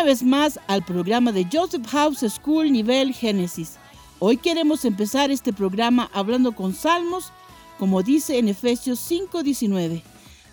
Una 0.00 0.06
vez 0.06 0.22
más 0.22 0.58
al 0.66 0.82
programa 0.82 1.30
de 1.30 1.46
Joseph 1.52 1.86
House 1.88 2.24
School 2.26 2.72
Nivel 2.72 3.12
Génesis. 3.12 3.76
Hoy 4.18 4.38
queremos 4.38 4.86
empezar 4.86 5.30
este 5.30 5.52
programa 5.52 6.08
hablando 6.14 6.52
con 6.52 6.72
salmos, 6.72 7.32
como 7.78 8.02
dice 8.02 8.38
en 8.38 8.48
Efesios 8.48 8.98
5:19. 8.98 10.02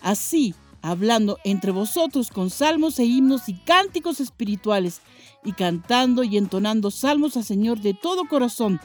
Así, 0.02 0.54
hablando 0.82 1.38
entre 1.46 1.72
vosotros 1.72 2.30
con 2.30 2.50
salmos 2.50 3.00
e 3.00 3.06
himnos 3.06 3.48
y 3.48 3.54
cánticos 3.54 4.20
espirituales, 4.20 5.00
y 5.46 5.54
cantando 5.54 6.26
y 6.26 6.36
entonando 6.36 6.92
salmos 6.92 7.38
al 7.38 7.46
Señor 7.46 7.80
de 7.80 7.94
todo 7.94 8.28
corazón, 8.28 8.82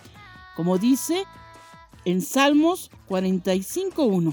como 0.55 0.79
dice 0.79 1.25
en 2.05 2.23
Salmos 2.23 2.93
45:1. 3.09 4.33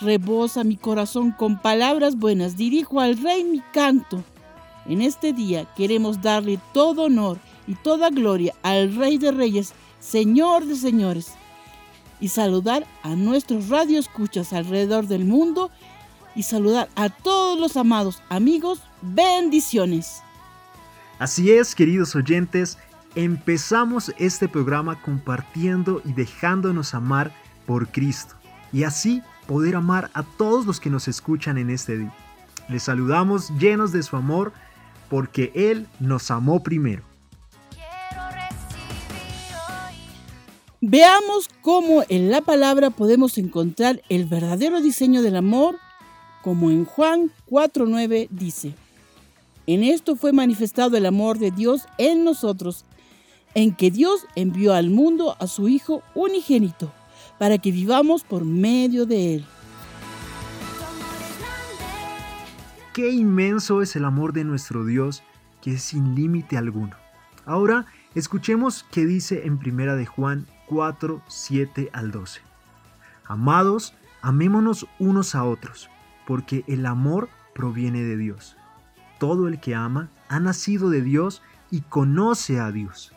Rebosa 0.00 0.64
mi 0.64 0.78
corazón 0.78 1.30
con 1.32 1.60
palabras 1.60 2.16
buenas, 2.16 2.56
dirijo 2.56 3.00
al 3.00 3.18
Rey 3.18 3.44
mi 3.44 3.60
canto. 3.74 4.24
En 4.88 5.02
este 5.02 5.32
día 5.32 5.66
queremos 5.76 6.22
darle 6.22 6.60
todo 6.72 7.04
honor 7.04 7.38
y 7.66 7.74
toda 7.74 8.10
gloria 8.10 8.54
al 8.62 8.94
Rey 8.94 9.18
de 9.18 9.32
Reyes, 9.32 9.72
Señor 9.98 10.64
de 10.64 10.76
Señores, 10.76 11.32
y 12.20 12.28
saludar 12.28 12.86
a 13.02 13.16
nuestros 13.16 13.68
radioescuchas 13.68 14.52
alrededor 14.52 15.08
del 15.08 15.24
mundo 15.24 15.70
y 16.36 16.44
saludar 16.44 16.88
a 16.94 17.08
todos 17.08 17.58
los 17.58 17.76
amados 17.76 18.22
amigos. 18.28 18.80
Bendiciones. 19.02 20.22
Así 21.18 21.50
es, 21.50 21.74
queridos 21.74 22.14
oyentes, 22.14 22.78
empezamos 23.16 24.12
este 24.18 24.48
programa 24.48 25.00
compartiendo 25.02 26.00
y 26.04 26.12
dejándonos 26.12 26.94
amar 26.94 27.32
por 27.66 27.88
Cristo. 27.88 28.36
Y 28.72 28.84
así 28.84 29.22
poder 29.48 29.74
amar 29.74 30.10
a 30.14 30.22
todos 30.22 30.66
los 30.66 30.78
que 30.78 30.90
nos 30.90 31.08
escuchan 31.08 31.58
en 31.58 31.70
este 31.70 31.98
día. 31.98 32.14
Les 32.68 32.84
saludamos 32.84 33.50
llenos 33.58 33.92
de 33.92 34.02
su 34.02 34.16
amor 34.16 34.52
porque 35.08 35.52
Él 35.54 35.86
nos 36.00 36.30
amó 36.30 36.62
primero. 36.62 37.02
Veamos 40.80 41.48
cómo 41.62 42.04
en 42.08 42.30
la 42.30 42.42
palabra 42.42 42.90
podemos 42.90 43.38
encontrar 43.38 44.02
el 44.08 44.26
verdadero 44.26 44.80
diseño 44.80 45.22
del 45.22 45.36
amor, 45.36 45.76
como 46.42 46.70
en 46.70 46.84
Juan 46.84 47.32
4.9 47.48 48.28
dice. 48.30 48.74
En 49.66 49.82
esto 49.82 50.14
fue 50.14 50.32
manifestado 50.32 50.96
el 50.96 51.06
amor 51.06 51.38
de 51.38 51.50
Dios 51.50 51.86
en 51.98 52.22
nosotros, 52.22 52.84
en 53.54 53.74
que 53.74 53.90
Dios 53.90 54.26
envió 54.36 54.74
al 54.74 54.90
mundo 54.90 55.34
a 55.40 55.46
su 55.48 55.66
Hijo 55.66 56.02
unigénito 56.14 56.92
para 57.38 57.58
que 57.58 57.72
vivamos 57.72 58.22
por 58.22 58.44
medio 58.44 59.06
de 59.06 59.34
Él. 59.34 59.44
Qué 62.96 63.10
inmenso 63.10 63.82
es 63.82 63.94
el 63.94 64.06
amor 64.06 64.32
de 64.32 64.42
nuestro 64.42 64.86
Dios, 64.86 65.22
que 65.60 65.74
es 65.74 65.82
sin 65.82 66.14
límite 66.14 66.56
alguno. 66.56 66.96
Ahora 67.44 67.84
escuchemos 68.14 68.86
qué 68.90 69.04
dice 69.04 69.44
en 69.44 69.58
Primera 69.58 69.96
de 69.96 70.06
Juan 70.06 70.46
4, 70.64 71.20
7 71.28 71.90
al 71.92 72.10
12. 72.10 72.40
Amados, 73.26 73.92
amémonos 74.22 74.86
unos 74.98 75.34
a 75.34 75.44
otros, 75.44 75.90
porque 76.26 76.64
el 76.68 76.86
amor 76.86 77.28
proviene 77.54 78.02
de 78.02 78.16
Dios. 78.16 78.56
Todo 79.18 79.46
el 79.46 79.60
que 79.60 79.74
ama 79.74 80.08
ha 80.30 80.40
nacido 80.40 80.88
de 80.88 81.02
Dios 81.02 81.42
y 81.70 81.82
conoce 81.82 82.60
a 82.60 82.72
Dios. 82.72 83.12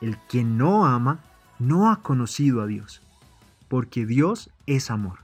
El 0.00 0.16
que 0.26 0.42
no 0.42 0.86
ama 0.86 1.20
no 1.58 1.90
ha 1.90 2.00
conocido 2.00 2.62
a 2.62 2.66
Dios, 2.66 3.02
porque 3.68 4.06
Dios 4.06 4.48
es 4.64 4.90
amor. 4.90 5.18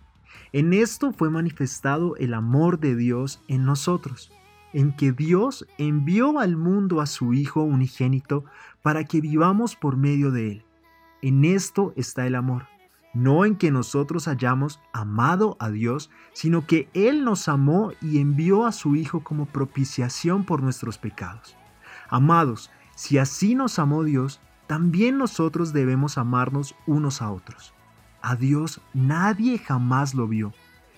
En 0.53 0.73
esto 0.73 1.13
fue 1.13 1.29
manifestado 1.31 2.17
el 2.17 2.33
amor 2.33 2.81
de 2.81 2.97
Dios 2.97 3.43
en 3.49 3.67
nosotros, 3.67 4.33
en 4.73 4.93
que 4.93 5.13
Dios 5.13 5.67
envió 5.77 6.39
al 6.39 6.57
mundo 6.57 7.01
a 7.03 7.07
su 7.07 7.35
Hijo 7.35 7.63
unigénito 7.63 8.45
para 8.81 9.05
que 9.05 9.21
vivamos 9.21 9.77
por 9.77 9.97
medio 9.97 10.31
de 10.31 10.53
Él. 10.53 10.65
En 11.21 11.45
esto 11.45 11.93
está 11.97 12.27
el 12.27 12.35
amor, 12.35 12.67
no 13.13 13.45
en 13.45 13.57
que 13.57 13.71
nosotros 13.71 14.27
hayamos 14.27 14.81
amado 14.95 15.57
a 15.61 15.71
Dios, 15.71 16.11
sino 16.33 16.67
que 16.67 16.89
Él 16.95 17.25
nos 17.25 17.49
amó 17.49 17.93
y 18.01 18.19
envió 18.19 18.65
a 18.65 18.73
su 18.73 18.97
Hijo 18.97 19.23
como 19.23 19.47
propiciación 19.47 20.45
por 20.45 20.63
nuestros 20.63 20.97
pecados. 20.97 21.57
Amados, 22.09 22.71
si 22.95 23.19
así 23.19 23.55
nos 23.55 23.79
amó 23.79 24.03
Dios, 24.03 24.41
también 24.67 25.19
nosotros 25.19 25.75
debemos 25.75 26.17
amarnos 26.17 26.75
unos 26.87 27.21
a 27.21 27.31
otros. 27.31 27.75
A 28.23 28.37
Dios 28.37 28.81
nadie 28.95 29.59
jamás 29.59 30.15
lo 30.15 30.27
vio. 30.27 30.53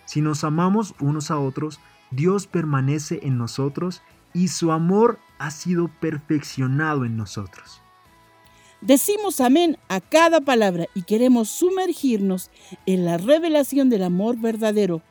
Si 0.07 0.21
nos 0.21 0.45
amamos 0.45 0.95
unos 1.01 1.31
a 1.31 1.39
otros, 1.39 1.81
Dios 2.11 2.47
permanece 2.47 3.21
en 3.23 3.39
nosotros 3.39 4.03
y 4.33 4.49
su 4.49 4.73
amor 4.73 5.19
ha 5.39 5.51
sido 5.51 5.89
perfeccionado 6.01 7.05
en 7.05 7.17
nosotros. 7.17 7.81
Decimos 8.81 9.41
amén 9.41 9.77
a 9.89 10.01
cada 10.01 10.41
palabra 10.41 10.87
y 10.95 11.03
queremos 11.03 11.51
sumergirnos 11.51 12.51
en 12.87 13.05
la 13.05 13.19
revelación 13.19 13.91
del 13.91 14.03
amor 14.03 14.39
verdadero. 14.39 15.03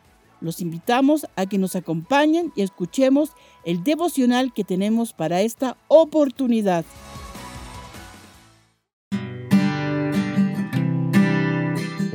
Los 0.41 0.61
invitamos 0.61 1.27
a 1.35 1.45
que 1.45 1.57
nos 1.57 1.75
acompañen 1.75 2.51
y 2.55 2.61
escuchemos 2.61 3.33
el 3.65 3.83
devocional 3.83 4.53
que 4.53 4.63
tenemos 4.63 5.13
para 5.13 5.41
esta 5.41 5.77
oportunidad. 5.87 6.83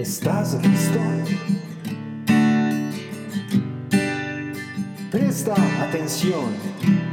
¿Estás 0.05 0.53
listo? 0.63 1.01
Presta 5.11 5.55
atención 5.83 6.53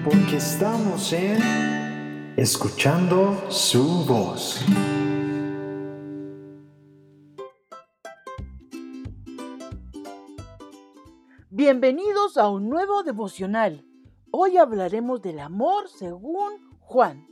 porque 0.04 0.36
estamos 0.36 1.14
en 1.14 2.34
Escuchando 2.36 3.50
su 3.50 4.04
voz. 4.04 4.60
Bienvenidos 11.50 12.36
a 12.36 12.50
un 12.50 12.68
nuevo 12.68 13.04
devocional. 13.04 13.86
Hoy 14.32 14.58
hablaremos 14.58 15.22
del 15.22 15.40
amor 15.40 15.88
según 15.88 16.76
Juan. 16.82 17.26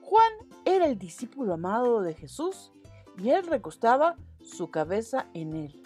Juan 0.00 0.32
era 0.64 0.86
el 0.86 0.98
discípulo 0.98 1.52
amado 1.52 2.00
de 2.00 2.14
Jesús 2.14 2.72
y 3.18 3.28
él 3.28 3.46
recostaba 3.46 4.16
su 4.44 4.70
cabeza 4.70 5.26
en 5.34 5.54
él, 5.54 5.82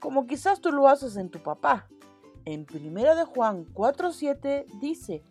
como 0.00 0.26
quizás 0.26 0.60
tú 0.60 0.72
lo 0.72 0.88
haces 0.88 1.16
en 1.16 1.30
tu 1.30 1.38
papá. 1.42 1.88
En 2.44 2.66
1 2.70 3.14
de 3.14 3.24
Juan 3.24 3.64
4:7 3.72 4.66
dice, 4.80 5.22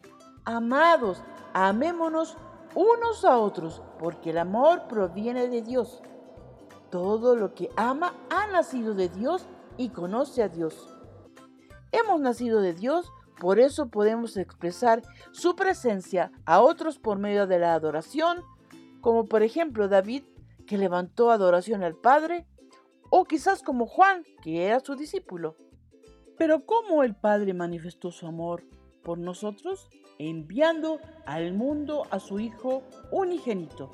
Amados, 0.45 1.21
amémonos 1.53 2.35
unos 2.73 3.23
a 3.23 3.37
otros, 3.37 3.83
porque 3.99 4.31
el 4.31 4.39
amor 4.39 4.87
proviene 4.87 5.47
de 5.47 5.61
Dios. 5.61 6.01
Todo 6.89 7.35
lo 7.35 7.53
que 7.53 7.69
ama 7.75 8.13
ha 8.29 8.47
nacido 8.47 8.93
de 8.95 9.09
Dios 9.09 9.45
y 9.77 9.89
conoce 9.89 10.41
a 10.41 10.49
Dios. 10.49 10.89
Hemos 11.91 12.19
nacido 12.19 12.61
de 12.61 12.73
Dios, 12.73 13.11
por 13.39 13.59
eso 13.59 13.89
podemos 13.89 14.37
expresar 14.37 15.03
su 15.31 15.55
presencia 15.55 16.31
a 16.45 16.61
otros 16.61 16.97
por 16.97 17.19
medio 17.19 17.45
de 17.45 17.59
la 17.59 17.73
adoración, 17.73 18.41
como 19.01 19.25
por 19.27 19.43
ejemplo 19.43 19.87
David, 19.87 20.23
que 20.65 20.77
levantó 20.77 21.29
adoración 21.29 21.83
al 21.83 21.95
Padre 21.95 22.47
o 23.15 23.25
quizás 23.25 23.61
como 23.61 23.85
Juan, 23.85 24.23
que 24.41 24.65
era 24.65 24.79
su 24.79 24.95
discípulo. 24.95 25.55
Pero 26.35 26.65
¿cómo 26.65 27.03
el 27.03 27.15
Padre 27.15 27.53
manifestó 27.53 28.11
su 28.11 28.25
amor 28.25 28.63
por 29.03 29.19
nosotros? 29.19 29.87
Enviando 30.17 30.99
al 31.27 31.53
mundo 31.53 32.07
a 32.09 32.19
su 32.19 32.39
Hijo 32.39 32.81
unigénito, 33.11 33.91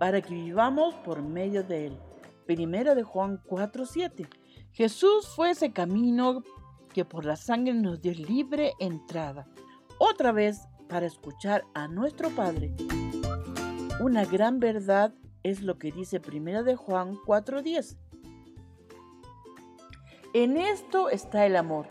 para 0.00 0.20
que 0.20 0.34
vivamos 0.34 0.96
por 0.96 1.22
medio 1.22 1.62
de 1.62 1.86
él. 1.86 1.98
Primera 2.44 2.96
de 2.96 3.04
Juan 3.04 3.40
4:7. 3.46 4.28
Jesús 4.72 5.28
fue 5.28 5.52
ese 5.52 5.72
camino 5.72 6.42
que 6.92 7.04
por 7.04 7.24
la 7.24 7.36
sangre 7.36 7.72
nos 7.72 8.00
dio 8.00 8.14
libre 8.14 8.72
entrada. 8.80 9.46
Otra 10.00 10.32
vez 10.32 10.66
para 10.88 11.06
escuchar 11.06 11.62
a 11.74 11.86
nuestro 11.86 12.30
Padre. 12.30 12.74
Una 14.00 14.24
gran 14.24 14.58
verdad 14.58 15.14
es 15.44 15.62
lo 15.62 15.78
que 15.78 15.92
dice 15.92 16.18
Primera 16.18 16.64
de 16.64 16.74
Juan 16.74 17.14
4:10 17.24 17.96
En 20.38 20.58
esto 20.58 21.08
está 21.08 21.46
el 21.46 21.56
amor, 21.56 21.86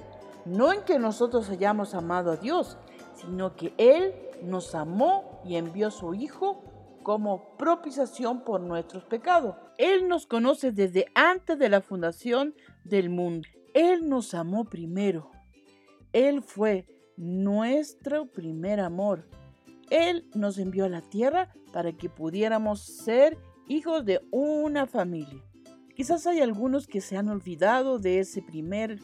no 0.46 0.72
en 0.72 0.84
que 0.84 1.00
nosotros 1.00 1.50
hayamos 1.50 1.96
amado 1.96 2.30
a 2.30 2.38
Dios, 2.38 2.78
sino 3.16 3.56
que 3.56 3.74
Él 3.80 4.14
nos 4.44 4.76
amó 4.76 5.42
y 5.44 5.56
envió 5.56 5.88
a 5.88 5.92
su 5.92 6.14
Hijo 6.14 6.64
como 7.02 7.58
propiciación 7.58 8.42
por 8.42 8.62
nuestros 8.62 9.04
pecados. 9.04 9.56
Él 9.80 10.08
nos 10.08 10.28
conoce 10.28 10.72
desde 10.72 11.08
antes 11.16 11.58
de 11.58 11.70
la 11.70 11.82
fundación 11.82 12.54
del 12.84 13.10
mundo. 13.10 13.50
Él 13.74 14.08
nos 14.08 14.36
amó 14.36 14.66
primero. 14.66 15.32
Él 16.14 16.44
fue 16.44 16.86
nuestro 17.18 18.28
primer 18.28 18.80
amor. 18.80 19.28
Él 19.90 20.30
nos 20.36 20.60
envió 20.60 20.86
a 20.86 20.90
la 20.90 21.02
tierra 21.02 21.52
para 21.74 21.94
que 21.94 22.10
pudiéramos 22.10 22.82
ser 22.82 23.40
hijos 23.68 24.06
de 24.06 24.22
una 24.30 24.86
familia. 24.86 25.44
Quizás 25.96 26.28
hay 26.28 26.42
algunos 26.42 26.88
que 26.88 27.00
se 27.00 27.16
han 27.18 27.30
olvidado 27.30 28.00
de 28.00 28.20
ese 28.20 28.42
primer 28.42 29.00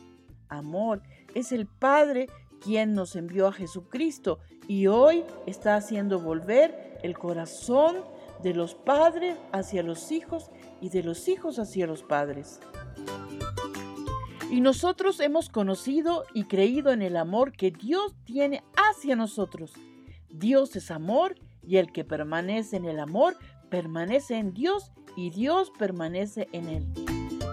amor. 0.50 1.02
Es 1.34 1.52
el 1.52 1.66
Padre 1.66 2.28
quien 2.60 2.94
nos 2.94 3.16
envió 3.16 3.48
a 3.48 3.54
Jesucristo 3.54 4.40
y 4.68 4.88
hoy 4.88 5.24
está 5.48 5.76
haciendo 5.76 6.20
volver 6.20 7.00
el 7.02 7.18
corazón 7.18 7.98
de 8.44 8.54
los 8.54 8.76
padres 8.76 9.38
hacia 9.52 9.84
los 9.84 10.12
hijos 10.12 10.52
y 10.80 10.90
de 10.90 11.04
los 11.04 11.28
hijos 11.28 11.60
hacia 11.60 11.88
los 11.88 12.04
padres. 12.04 12.60
Y 14.50 14.62
nosotros 14.62 15.20
hemos 15.22 15.50
conocido 15.50 16.26
y 16.34 16.44
creído 16.44 16.92
en 16.92 17.02
el 17.02 17.16
amor 17.16 17.54
que 17.54 17.72
Dios 17.72 18.16
tiene 18.26 18.64
hacia 18.76 19.16
nosotros. 19.16 19.72
Dios 20.30 20.76
es 20.76 20.92
amor 20.92 21.36
y 21.64 21.78
el 21.78 21.92
que 21.92 22.04
permanece 22.04 22.76
en 22.76 22.86
el 22.86 23.00
amor 23.00 23.38
permanece 23.70 24.38
en 24.38 24.54
Dios 24.54 24.92
y 25.16 25.30
Dios 25.30 25.72
permanece 25.78 26.48
en 26.52 26.68
él. 26.68 26.88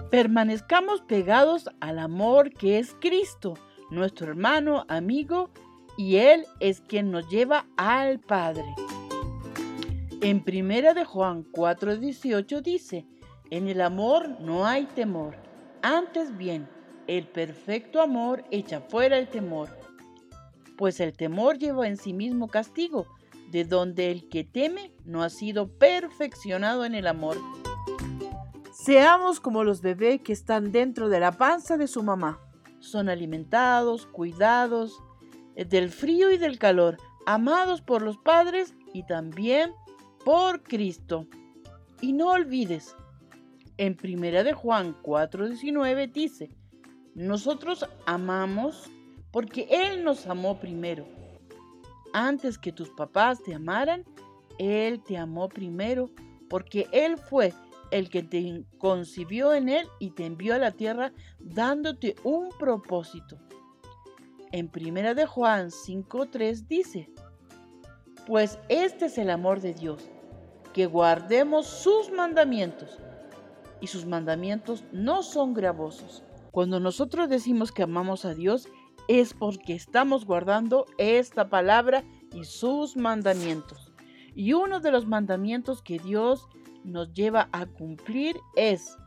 Permanezcamos 0.09 1.01
pegados 1.01 1.69
al 1.79 1.99
amor 1.99 2.51
que 2.51 2.79
es 2.79 2.95
Cristo, 2.99 3.53
nuestro 3.91 4.29
hermano, 4.29 4.85
amigo, 4.87 5.49
y 5.97 6.15
Él 6.15 6.45
es 6.59 6.81
quien 6.81 7.11
nos 7.11 7.29
lleva 7.29 7.67
al 7.77 8.19
Padre. 8.19 8.65
En 10.21 10.43
primera 10.43 10.93
de 10.93 11.05
Juan 11.05 11.45
4:18 11.51 12.61
dice, 12.61 13.05
en 13.51 13.67
el 13.67 13.81
amor 13.81 14.39
no 14.39 14.65
hay 14.65 14.85
temor, 14.85 15.35
antes 15.81 16.37
bien, 16.37 16.67
el 17.07 17.27
perfecto 17.27 18.01
amor 18.01 18.43
echa 18.51 18.81
fuera 18.81 19.17
el 19.17 19.27
temor, 19.27 19.69
pues 20.77 20.99
el 20.99 21.13
temor 21.13 21.57
lleva 21.57 21.87
en 21.87 21.97
sí 21.97 22.13
mismo 22.13 22.47
castigo, 22.47 23.05
de 23.51 23.65
donde 23.65 24.11
el 24.11 24.29
que 24.29 24.43
teme 24.43 24.91
no 25.05 25.23
ha 25.23 25.29
sido 25.29 25.67
perfeccionado 25.67 26.85
en 26.85 26.95
el 26.95 27.07
amor. 27.07 27.37
Seamos 28.71 29.39
como 29.39 29.63
los 29.63 29.81
bebés 29.81 30.21
que 30.21 30.33
están 30.33 30.71
dentro 30.71 31.09
de 31.09 31.19
la 31.19 31.33
panza 31.33 31.77
de 31.77 31.87
su 31.87 32.03
mamá. 32.03 32.39
Son 32.79 33.09
alimentados, 33.09 34.05
cuidados 34.05 34.99
eh, 35.55 35.65
del 35.65 35.89
frío 35.89 36.31
y 36.31 36.37
del 36.37 36.57
calor, 36.57 36.97
amados 37.25 37.81
por 37.81 38.01
los 38.01 38.17
padres 38.17 38.73
y 38.93 39.05
también 39.05 39.73
por 40.23 40.63
Cristo. 40.63 41.27
Y 42.01 42.13
no 42.13 42.31
olvides, 42.31 42.95
en 43.77 43.95
primera 43.95 44.43
de 44.43 44.53
Juan 44.53 44.95
4:19 45.01 46.11
dice, 46.11 46.49
nosotros 47.15 47.85
amamos 48.05 48.89
porque 49.31 49.67
Él 49.69 50.03
nos 50.03 50.27
amó 50.27 50.59
primero. 50.59 51.05
Antes 52.13 52.57
que 52.57 52.71
tus 52.71 52.89
papás 52.89 53.41
te 53.43 53.53
amaran, 53.53 54.05
Él 54.57 55.01
te 55.03 55.17
amó 55.17 55.49
primero 55.49 56.09
porque 56.49 56.87
Él 56.91 57.17
fue 57.17 57.53
el 57.91 58.09
que 58.09 58.23
te 58.23 58.65
concibió 58.77 59.53
en 59.53 59.69
él 59.69 59.87
y 59.99 60.11
te 60.11 60.25
envió 60.25 60.55
a 60.55 60.59
la 60.59 60.71
tierra 60.71 61.11
dándote 61.39 62.15
un 62.23 62.49
propósito. 62.59 63.37
En 64.51 64.67
primera 64.67 65.13
de 65.13 65.25
Juan 65.25 65.69
5:3 65.69 66.67
dice: 66.67 67.09
Pues 68.27 68.59
este 68.69 69.05
es 69.05 69.17
el 69.17 69.29
amor 69.29 69.61
de 69.61 69.73
Dios, 69.73 70.09
que 70.73 70.85
guardemos 70.85 71.67
sus 71.67 72.11
mandamientos. 72.11 72.99
Y 73.81 73.87
sus 73.87 74.05
mandamientos 74.05 74.83
no 74.91 75.23
son 75.23 75.53
gravosos. 75.53 76.23
Cuando 76.51 76.81
nosotros 76.81 77.29
decimos 77.29 77.71
que 77.71 77.83
amamos 77.83 78.25
a 78.25 78.33
Dios 78.33 78.67
es 79.09 79.33
porque 79.33 79.73
estamos 79.73 80.23
guardando 80.23 80.85
esta 80.99 81.49
palabra 81.49 82.03
y 82.31 82.43
sus 82.43 82.95
mandamientos. 82.95 83.91
Y 84.35 84.53
uno 84.53 84.79
de 84.81 84.91
los 84.91 85.07
mandamientos 85.07 85.81
que 85.81 85.97
Dios 85.97 86.47
nos 86.83 87.11
lleva 87.11 87.49
a 87.51 87.65
cumplir 87.65 88.39
es, 88.55 88.99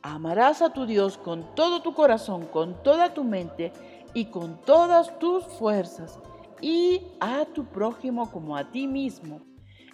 amarás 0.00 0.62
a 0.62 0.72
tu 0.72 0.86
Dios 0.86 1.18
con 1.18 1.54
todo 1.54 1.82
tu 1.82 1.92
corazón, 1.92 2.46
con 2.46 2.82
toda 2.82 3.12
tu 3.12 3.24
mente 3.24 3.74
y 4.14 4.24
con 4.26 4.58
todas 4.62 5.18
tus 5.18 5.44
fuerzas, 5.44 6.18
y 6.62 7.02
a 7.20 7.44
tu 7.44 7.66
prójimo 7.66 8.30
como 8.30 8.56
a 8.56 8.72
ti 8.72 8.86
mismo. 8.86 9.42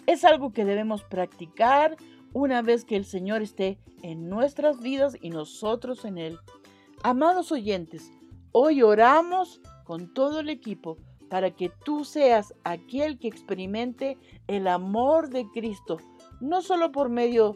Es 0.07 0.23
algo 0.23 0.53
que 0.53 0.63
debemos 0.63 1.03
practicar 1.03 1.97
una 2.31 2.61
vez 2.61 2.85
que 2.85 2.95
el 2.95 3.03
Señor 3.03 3.41
esté 3.41 3.77
en 4.03 4.29
nuestras 4.29 4.79
vidas 4.79 5.17
y 5.19 5.31
nosotros 5.31 6.05
en 6.05 6.17
Él. 6.17 6.39
Amados 7.03 7.51
oyentes, 7.51 8.09
hoy 8.51 8.81
oramos 8.81 9.61
con 9.83 10.13
todo 10.13 10.39
el 10.39 10.49
equipo 10.49 10.97
para 11.29 11.51
que 11.51 11.69
tú 11.85 12.03
seas 12.03 12.53
aquel 12.63 13.19
que 13.19 13.27
experimente 13.27 14.17
el 14.47 14.67
amor 14.67 15.29
de 15.29 15.47
Cristo 15.51 15.97
no 16.39 16.61
solo 16.61 16.91
por 16.91 17.09
medio 17.09 17.55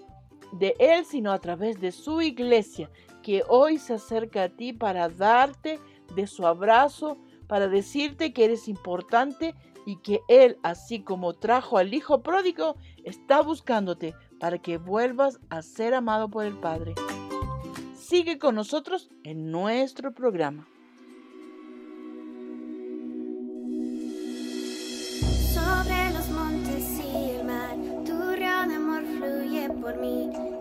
de 0.54 0.76
Él, 0.80 1.06
sino 1.06 1.32
a 1.32 1.40
través 1.40 1.80
de 1.80 1.92
su 1.92 2.22
iglesia, 2.22 2.90
que 3.22 3.44
hoy 3.48 3.80
se 3.80 3.94
acerca 3.94 4.44
a 4.44 4.50
ti 4.50 4.74
para 4.74 5.10
darte 5.10 5.80
de 6.16 6.28
su 6.28 6.46
abrazo, 6.46 7.18
para 7.48 7.68
decirte 7.68 8.34
que 8.34 8.46
eres 8.46 8.68
importante 8.68 9.56
y 9.86 9.98
que 9.98 10.22
Él, 10.28 10.58
así 10.64 11.02
como 11.02 11.34
trajo 11.34 11.78
al 11.78 11.94
Hijo 11.94 12.22
pródigo, 12.22 12.76
está 13.04 13.42
buscándote 13.42 14.14
para 14.40 14.58
que 14.60 14.78
vuelvas 14.78 15.40
a 15.50 15.62
ser 15.62 15.94
amado 15.94 16.30
por 16.30 16.46
el 16.46 16.58
Padre. 16.58 16.94
Sigue 17.96 18.38
con 18.38 18.56
nosotros 18.56 19.10
en 19.24 19.52
nuestro 19.52 20.14
programa. 20.14 20.68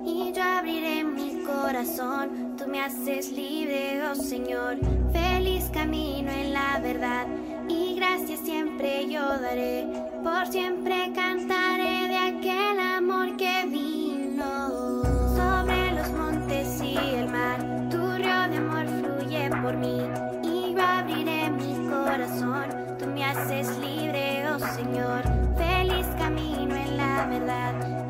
Y 0.04 0.32
yo 0.32 0.42
abriré 0.42 1.04
mi 1.04 1.44
corazón. 1.44 2.56
Tú 2.58 2.66
me 2.66 2.80
haces 2.80 3.30
libre, 3.30 4.02
oh 4.10 4.16
Señor. 4.16 4.78
Feliz 5.12 5.70
camino 5.72 6.28
en 6.32 6.52
la 6.52 6.80
verdad 6.80 7.28
y 7.68 7.94
gracias 7.94 8.40
siempre 8.40 9.08
yo 9.08 9.20
daré. 9.20 9.86
Por 10.24 10.48
siempre 10.48 11.12
cantaré 11.14 12.08
de 12.08 12.18
aquel 12.18 12.80
amor 12.80 13.36
que 13.36 13.64
vino 13.66 15.04
sobre 15.36 15.92
los 15.92 16.10
montes 16.10 16.82
y 16.82 16.96
el 16.96 17.28
mar. 17.28 17.60
Tu 17.90 17.98
río 17.98 18.48
de 18.50 18.56
amor 18.56 18.86
fluye 18.88 19.50
por 19.62 19.76
mí 19.76 20.00
y 20.42 20.74
yo 20.74 20.82
abriré 20.82 21.48
mi 21.48 21.88
corazón. 21.88 22.64
Tú 22.98 23.06
me 23.06 23.24
haces 23.24 23.78
libre, 23.78 24.48
oh 24.48 24.58
Señor. 24.58 25.22
Feliz 25.56 26.08
camino 26.18 26.74
en 26.74 26.96
la 26.96 27.26
verdad 27.26 28.01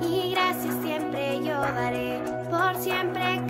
por 2.51 2.75
siempre 2.77 3.41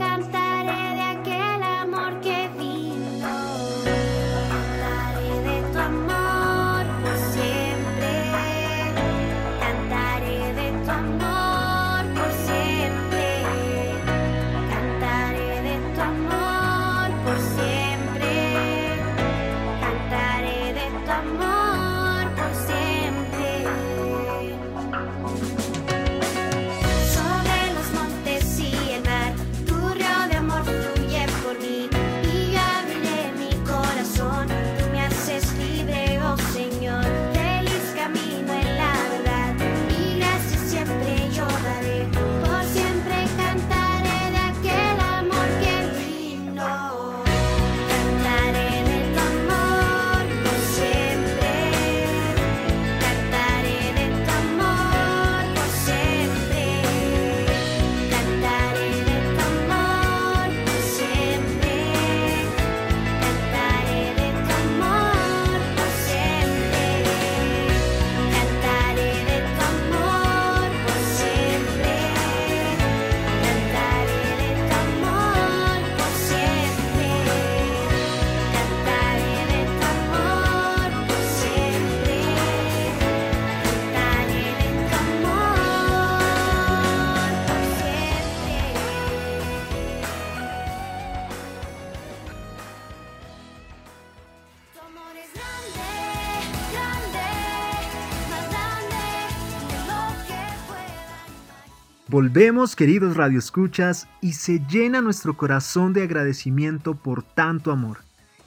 Volvemos, 102.13 102.77
queridos 102.77 103.17
radioescuchas, 103.17 104.07
y 104.21 104.35
se 104.35 104.59
llena 104.69 105.01
nuestro 105.01 105.35
corazón 105.35 105.95
de 105.95 106.03
agradecimiento 106.03 106.95
por 106.95 107.23
tanto 107.23 107.73
amor. 107.73 108.01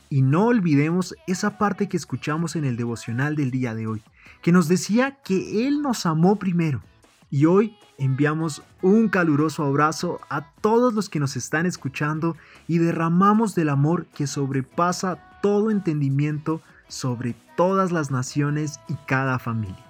Y 0.08 0.22
no 0.22 0.46
olvidemos 0.46 1.16
esa 1.26 1.58
parte 1.58 1.90
que 1.90 1.98
escuchamos 1.98 2.56
en 2.56 2.64
el 2.64 2.78
devocional 2.78 3.36
del 3.36 3.50
día 3.50 3.74
de 3.74 3.88
hoy, 3.88 4.04
que 4.44 4.52
nos 4.52 4.68
decía 4.68 5.18
que 5.24 5.68
Él 5.68 5.82
nos 5.82 6.06
amó 6.06 6.36
primero. 6.36 6.84
Y 7.32 7.48
hoy 7.48 7.76
enviamos 7.98 8.62
un 8.84 9.10
caluroso 9.10 9.64
abrazo 9.64 10.22
a 10.30 10.48
todos 10.62 10.94
los 10.94 11.10
que 11.10 11.20
nos 11.20 11.36
están 11.36 11.66
escuchando 11.66 12.38
y 12.68 12.78
derramamos 12.78 13.56
del 13.56 13.70
amor 13.70 14.06
que 14.16 14.28
sobrepasa 14.28 15.40
todo 15.42 15.72
entendimiento 15.72 16.62
sobre 16.88 17.34
todas 17.58 17.92
las 17.92 18.12
naciones 18.12 18.80
y 18.88 18.94
cada 19.08 19.40
familia. 19.40 19.84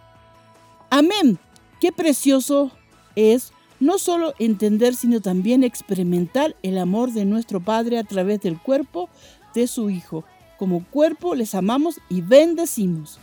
Amén. 0.92 1.38
Qué 1.82 1.92
precioso 1.92 2.72
es 3.18 3.52
no 3.80 3.98
solo 3.98 4.34
entender, 4.40 4.96
sino 4.96 5.22
también 5.22 5.64
experimentar 5.64 6.56
el 6.64 6.78
amor 6.78 7.12
de 7.12 7.26
nuestro 7.26 7.60
Padre 7.60 7.98
a 7.98 8.04
través 8.04 8.42
del 8.42 8.60
cuerpo 8.60 9.10
de 9.54 9.68
su 9.68 9.90
Hijo. 9.90 10.24
Como 10.58 10.86
cuerpo 10.86 11.36
les 11.36 11.54
amamos 11.56 12.00
y 12.10 12.22
bendecimos. 12.22 13.20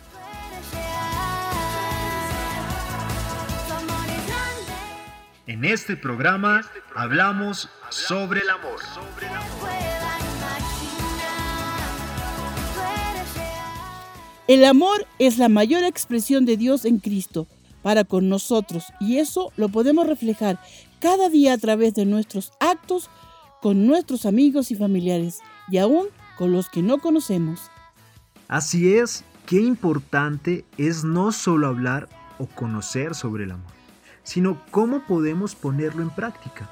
En 5.47 5.65
este 5.65 5.97
programa 5.97 6.63
hablamos 6.95 7.69
sobre 7.91 8.41
el 8.41 8.51
amor. 8.51 8.81
El 14.49 14.65
amor 14.65 15.07
es 15.19 15.39
la 15.39 15.49
mayor 15.49 15.85
expresión 15.85 16.45
de 16.45 16.57
Dios 16.57 16.85
en 16.85 16.99
Cristo 16.99 17.47
para 17.83 18.05
con 18.05 18.29
nosotros 18.29 18.93
y 19.01 19.19
eso 19.19 19.53
lo 19.57 19.69
podemos 19.69 20.07
reflejar 20.07 20.61
cada 21.01 21.29
día 21.29 21.55
a 21.55 21.59
través 21.59 21.95
de 21.95 22.05
nuestros 22.05 22.53
actos 22.61 23.11
con 23.61 23.87
nuestros 23.87 24.27
amigos 24.27 24.71
y 24.71 24.75
familiares 24.75 25.41
y 25.71 25.79
aún 25.79 26.07
con 26.37 26.53
los 26.53 26.69
que 26.69 26.83
no 26.83 26.99
conocemos. 26.99 27.71
Así 28.49 28.95
es, 28.95 29.25
qué 29.47 29.61
importante 29.61 30.65
es 30.79 31.05
no 31.05 31.33
solo 31.33 31.69
hablar 31.69 32.09
o 32.39 32.47
conocer 32.47 33.15
sobre 33.15 33.45
el 33.45 33.53
amor, 33.53 33.73
sino 34.23 34.61
cómo 34.71 35.05
podemos 35.07 35.55
ponerlo 35.55 36.03
en 36.03 36.11
práctica. 36.11 36.69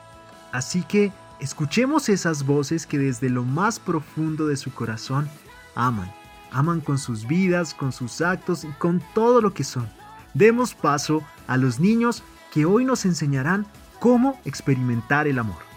Así 0.52 0.82
que 0.82 1.12
escuchemos 1.40 2.08
esas 2.08 2.44
voces 2.44 2.86
que 2.86 2.98
desde 2.98 3.30
lo 3.30 3.44
más 3.44 3.78
profundo 3.78 4.46
de 4.46 4.56
su 4.56 4.72
corazón 4.72 5.28
aman, 5.74 6.10
aman 6.50 6.80
con 6.80 6.98
sus 6.98 7.26
vidas, 7.26 7.72
con 7.72 7.92
sus 7.92 8.20
actos 8.20 8.64
y 8.64 8.68
con 8.78 9.02
todo 9.14 9.40
lo 9.40 9.54
que 9.54 9.64
son. 9.64 9.88
Demos 10.34 10.74
paso 10.74 11.22
a 11.46 11.56
los 11.56 11.80
niños 11.80 12.22
que 12.52 12.64
hoy 12.64 12.84
nos 12.84 13.04
enseñarán 13.04 13.66
cómo 13.98 14.40
experimentar 14.44 15.26
el 15.26 15.38
amor. 15.38 15.69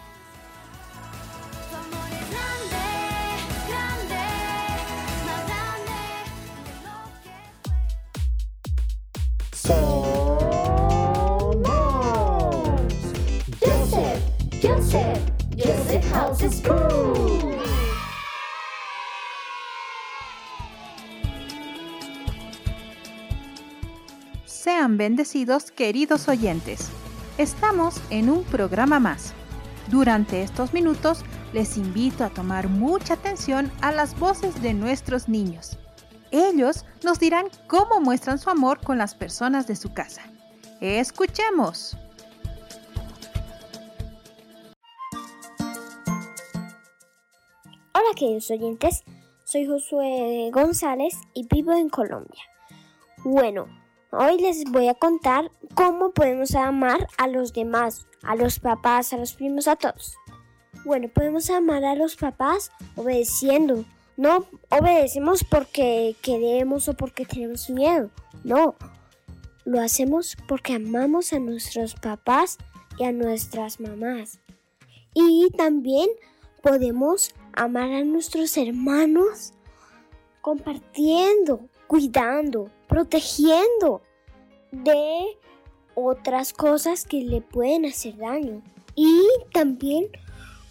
Bendecidos 25.03 25.69
queridos 25.69 26.29
oyentes. 26.29 26.88
Estamos 27.38 28.00
en 28.10 28.29
un 28.29 28.45
programa 28.45 29.01
más. 29.01 29.33
Durante 29.89 30.41
estos 30.41 30.72
minutos 30.72 31.25
les 31.51 31.75
invito 31.75 32.24
a 32.24 32.29
tomar 32.29 32.69
mucha 32.69 33.15
atención 33.15 33.69
a 33.81 33.91
las 33.91 34.17
voces 34.17 34.62
de 34.62 34.74
nuestros 34.74 35.27
niños. 35.27 35.77
Ellos 36.31 36.86
nos 37.03 37.19
dirán 37.19 37.48
cómo 37.67 38.00
muestran 38.00 38.39
su 38.39 38.50
amor 38.50 38.79
con 38.79 38.98
las 38.98 39.13
personas 39.13 39.67
de 39.67 39.75
su 39.75 39.93
casa. 39.93 40.22
Escuchemos. 40.79 41.98
Hola 47.93 48.15
queridos 48.15 48.50
oyentes, 48.51 49.03
soy 49.43 49.67
Josué 49.67 50.50
González 50.53 51.13
y 51.33 51.45
vivo 51.50 51.74
en 51.74 51.89
Colombia. 51.89 52.41
Bueno, 53.25 53.67
hoy 54.13 54.38
les 54.38 54.63
voy 54.65 54.88
a 54.88 54.93
contar 54.93 55.51
cómo 55.74 56.12
podemos 56.12 56.53
amar 56.55 57.08
a 57.17 57.27
los 57.27 57.53
demás, 57.53 58.08
a 58.22 58.36
los 58.36 58.60
papás, 58.60 59.12
a 59.12 59.17
los 59.17 59.34
primos, 59.34 59.67
a 59.67 59.75
todos. 59.75 60.15
Bueno, 60.86 61.10
podemos 61.13 61.50
amar 61.50 61.84
a 61.84 61.96
los 61.96 62.15
papás 62.15 62.72
obedeciendo. 62.96 63.86
No 64.15 64.46
obedecemos 64.70 65.43
porque 65.43 66.15
queremos 66.22 66.88
o 66.88 66.93
porque 66.93 67.25
tenemos 67.25 67.70
miedo. 67.70 68.12
No, 68.43 68.75
lo 69.65 69.82
hacemos 69.82 70.38
porque 70.48 70.74
amamos 70.75 71.34
a 71.34 71.39
nuestros 71.39 71.96
papás 71.96 72.58
y 73.00 73.05
a 73.05 73.12
nuestras 73.12 73.79
mamás. 73.79 74.39
Y 75.15 75.50
también 75.58 76.10
podemos 76.62 77.34
amar 77.53 77.91
a 77.91 78.03
nuestros 78.03 78.58
hermanos 78.58 79.53
compartiendo, 80.41 81.70
cuidando, 81.88 82.70
protegiendo 82.93 84.03
de 84.71 85.39
otras 85.95 86.53
cosas 86.53 87.05
que 87.05 87.23
le 87.23 87.41
pueden 87.41 87.88
hacer 87.88 88.17
daño. 88.17 88.62
Y 88.93 89.19
también 89.51 90.09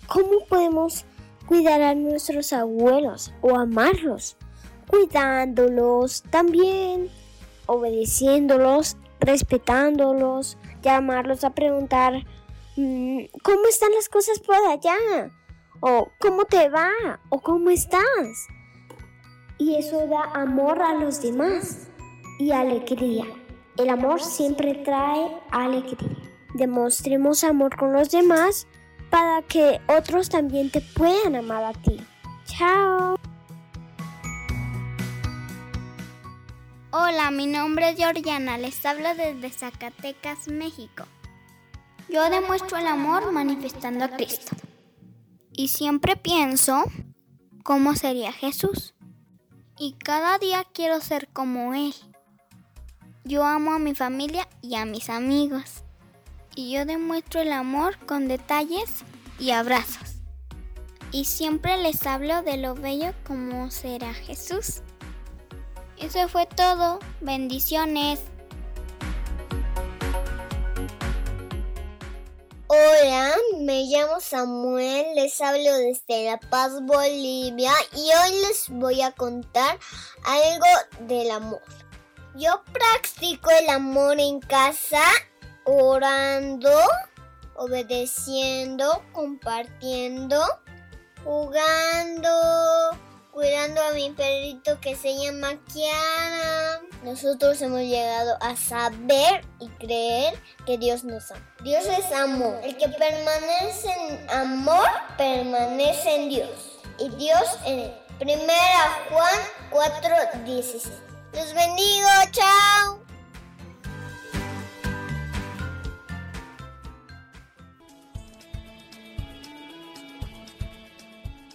cómo 0.07 0.47
podemos 0.49 1.05
cuidar 1.49 1.83
a 1.83 1.97
nuestros 1.97 2.53
abuelos 2.53 3.35
o 3.41 3.57
amarlos, 3.57 4.37
cuidándolos 4.87 6.23
también, 6.31 7.11
obedeciéndolos, 7.67 8.97
respetándolos, 9.19 10.59
llamarlos 10.81 11.43
a 11.43 11.51
preguntar 11.51 12.25
mm, 12.77 13.23
cómo 13.43 13.67
están 13.69 13.91
las 13.97 14.09
cosas 14.09 14.39
por 14.39 14.55
allá 14.55 15.33
o 15.81 16.07
cómo 16.21 16.45
te 16.45 16.69
va 16.69 17.19
o 17.31 17.41
cómo 17.41 17.71
estás. 17.71 18.47
Y 19.59 19.75
eso 19.75 20.07
da 20.07 20.23
amor 20.41 20.81
a 20.83 20.95
los 20.95 21.21
demás 21.21 21.89
y 22.43 22.51
alegría. 22.51 23.25
El 23.77 23.89
amor 23.89 24.21
siempre 24.21 24.75
trae 24.75 25.31
alegría. 25.51 26.17
Demostremos 26.55 27.45
amor 27.45 27.77
con 27.77 27.93
los 27.93 28.11
demás 28.11 28.67
para 29.11 29.43
que 29.43 29.81
otros 29.89 30.29
también 30.29 30.71
te 30.71 30.81
puedan 30.81 31.37
amar 31.37 31.65
a 31.65 31.73
ti. 31.73 32.01
Chao. 32.47 33.17
Hola, 36.91 37.31
mi 37.31 37.47
nombre 37.47 37.91
es 37.91 37.97
Georgiana, 37.97 38.59
les 38.59 38.85
hablo 38.85 39.09
desde 39.15 39.51
Zacatecas, 39.51 40.49
México. 40.49 41.05
Yo 42.09 42.29
demuestro 42.29 42.77
el 42.77 42.87
amor 42.87 43.31
manifestando 43.33 44.05
a 44.05 44.09
Cristo. 44.09 44.57
Y 45.53 45.69
siempre 45.69 46.17
pienso 46.17 46.85
cómo 47.63 47.95
sería 47.95 48.33
Jesús. 48.33 48.95
Y 49.79 49.93
cada 49.93 50.39
día 50.39 50.67
quiero 50.75 51.01
ser 51.01 51.29
como 51.33 51.73
Él. 51.73 51.95
Yo 53.25 53.45
amo 53.45 53.73
a 53.73 53.79
mi 53.79 53.95
familia 53.95 54.49
y 54.63 54.75
a 54.75 54.85
mis 54.85 55.09
amigos. 55.09 55.85
Y 56.57 56.73
yo 56.73 56.85
demuestro 56.85 57.41
el 57.41 57.53
amor 57.53 57.97
con 58.05 58.27
detalles 58.27 59.05
y 59.39 59.53
abrazos. 59.53 60.17
Y 61.13 61.25
siempre 61.27 61.77
les 61.77 62.05
hablo 62.05 62.43
de 62.43 62.57
lo 62.57 62.75
bello 62.75 63.15
como 63.25 63.71
será 63.71 64.13
Jesús. 64.13 64.83
Eso 65.99 66.29
fue 66.29 66.47
todo. 66.47 66.99
Bendiciones. 67.21 68.19
Hola, 72.67 73.35
me 73.61 73.85
llamo 73.85 74.19
Samuel, 74.19 75.15
les 75.15 75.41
hablo 75.41 75.77
desde 75.77 76.25
La 76.25 76.41
Paz, 76.41 76.73
Bolivia 76.83 77.73
y 77.95 78.01
hoy 78.01 78.41
les 78.49 78.69
voy 78.71 79.03
a 79.03 79.13
contar 79.13 79.79
algo 80.25 80.67
del 81.07 81.31
amor. 81.31 81.63
Yo 82.35 82.63
practico 82.73 83.51
el 83.51 83.69
amor 83.69 84.19
en 84.19 84.41
casa 84.41 85.03
orando, 85.65 86.73
obedeciendo, 87.57 89.05
compartiendo, 89.13 90.43
jugando, 91.23 92.31
cuidando 93.33 93.83
a 93.83 93.93
mi 93.93 94.09
perrito 94.13 94.81
que 94.81 94.97
se 94.97 95.15
llama 95.15 95.59
Kiara. 95.71 96.81
Nosotros 97.05 97.61
hemos 97.61 97.81
llegado 97.81 98.39
a 98.41 98.57
saber 98.57 99.45
y 99.61 99.69
creer 99.69 100.33
que 100.65 100.79
Dios 100.79 101.05
nos 101.05 101.31
ama. 101.33 101.55
Dios 101.63 101.85
es 101.85 102.11
amor. 102.13 102.59
El 102.63 102.79
que 102.79 102.89
permanece 102.89 103.93
en 103.93 104.31
amor 104.31 104.89
permanece 105.19 106.15
en 106.15 106.29
Dios. 106.31 106.81
Y 106.99 107.11
Dios 107.11 107.45
en 107.67 107.79
él. 107.81 107.95
Primera 108.19 109.05
Juan 109.11 109.39
4:16. 109.71 111.12
Los 111.33 111.55
bendigo, 111.55 112.09
chao. 112.31 113.03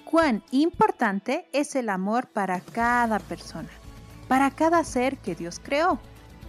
Cuán 0.04 0.42
importante 0.52 1.48
es 1.54 1.76
el 1.76 1.90
amor 1.90 2.28
para 2.28 2.60
cada 2.60 3.20
persona, 3.20 3.70
para 4.28 4.50
cada 4.50 4.84
ser 4.84 5.18
que 5.18 5.36
Dios 5.36 5.60
creó. 5.62 6.00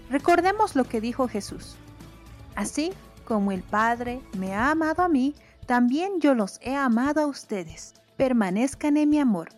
Recordemos 0.08 0.74
lo 0.74 0.84
que 0.84 1.02
dijo 1.02 1.28
Jesús. 1.28 1.76
Así 2.54 2.92
como 3.26 3.52
el 3.52 3.62
Padre 3.62 4.22
me 4.38 4.54
ha 4.54 4.70
amado 4.70 5.02
a 5.02 5.08
mí, 5.08 5.34
también 5.66 6.20
yo 6.20 6.34
los 6.34 6.58
he 6.62 6.74
amado 6.74 7.20
a 7.20 7.26
ustedes. 7.26 7.92
Permanezcan 8.16 8.96
en 8.96 9.10
mi 9.10 9.20
amor. 9.20 9.57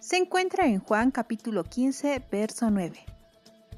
Se 0.00 0.16
encuentra 0.16 0.66
en 0.66 0.80
Juan 0.80 1.10
capítulo 1.10 1.62
15, 1.62 2.22
verso 2.32 2.70
9. 2.70 3.04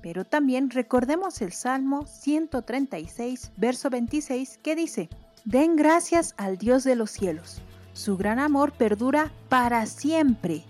Pero 0.00 0.24
también 0.24 0.70
recordemos 0.70 1.42
el 1.42 1.52
Salmo 1.52 2.06
136, 2.06 3.50
verso 3.56 3.90
26, 3.90 4.60
que 4.62 4.76
dice, 4.76 5.08
Den 5.44 5.74
gracias 5.74 6.34
al 6.36 6.58
Dios 6.58 6.84
de 6.84 6.94
los 6.94 7.10
cielos. 7.10 7.60
Su 7.92 8.16
gran 8.16 8.38
amor 8.38 8.70
perdura 8.70 9.32
para 9.48 9.84
siempre. 9.86 10.62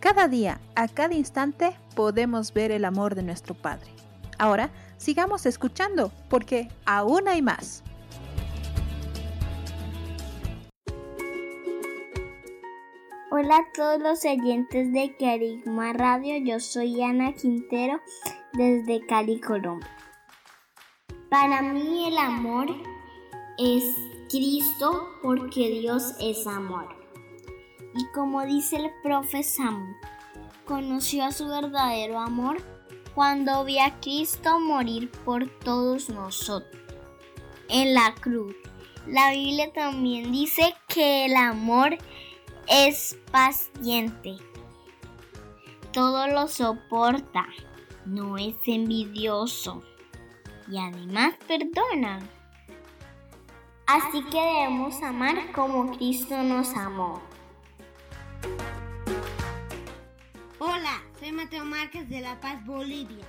Cada 0.00 0.28
día, 0.28 0.60
a 0.74 0.86
cada 0.86 1.14
instante, 1.14 1.74
podemos 1.96 2.52
ver 2.52 2.70
el 2.70 2.84
amor 2.84 3.14
de 3.14 3.22
nuestro 3.22 3.54
Padre. 3.54 3.90
Ahora, 4.36 4.70
sigamos 4.98 5.46
escuchando, 5.46 6.12
porque 6.28 6.68
aún 6.84 7.26
hay 7.26 7.40
más. 7.40 7.82
Hola 13.32 13.58
a 13.58 13.72
todos 13.72 14.00
los 14.00 14.24
oyentes 14.24 14.92
de 14.92 15.14
Carigma 15.16 15.92
Radio, 15.92 16.38
yo 16.38 16.58
soy 16.58 17.00
Ana 17.00 17.32
Quintero 17.32 18.00
desde 18.54 19.06
Cali, 19.06 19.38
Colombia. 19.38 19.88
Para 21.28 21.62
mí 21.62 22.08
el 22.08 22.18
amor 22.18 22.66
es 23.56 23.84
Cristo 24.28 25.10
porque 25.22 25.70
Dios 25.70 26.16
es 26.20 26.44
amor. 26.48 26.88
Y 27.94 28.04
como 28.12 28.44
dice 28.44 28.78
el 28.78 28.90
profe 29.00 29.44
Samu, 29.44 29.94
conoció 30.64 31.22
a 31.22 31.30
su 31.30 31.46
verdadero 31.46 32.18
amor 32.18 32.56
cuando 33.14 33.64
vio 33.64 33.84
a 33.84 34.00
Cristo 34.00 34.58
morir 34.58 35.08
por 35.24 35.48
todos 35.60 36.08
nosotros 36.08 36.82
en 37.68 37.94
la 37.94 38.12
cruz. 38.12 38.56
La 39.06 39.30
Biblia 39.30 39.72
también 39.72 40.32
dice 40.32 40.74
que 40.88 41.26
el 41.26 41.36
amor 41.36 41.94
es 41.94 42.00
paciente, 43.32 44.36
todo 45.92 46.28
lo 46.28 46.46
soporta, 46.46 47.46
no 48.06 48.38
es 48.38 48.54
envidioso 48.64 49.82
y 50.68 50.78
además 50.78 51.34
perdona. 51.48 52.20
Así 53.86 54.22
que 54.30 54.40
debemos 54.40 55.02
amar 55.02 55.50
como 55.50 55.96
Cristo 55.96 56.40
nos 56.44 56.68
amó. 56.76 57.20
Hola, 60.60 61.02
soy 61.18 61.32
Mateo 61.32 61.64
Márquez 61.64 62.08
de 62.08 62.20
La 62.20 62.38
Paz, 62.40 62.64
Bolivia. 62.64 63.26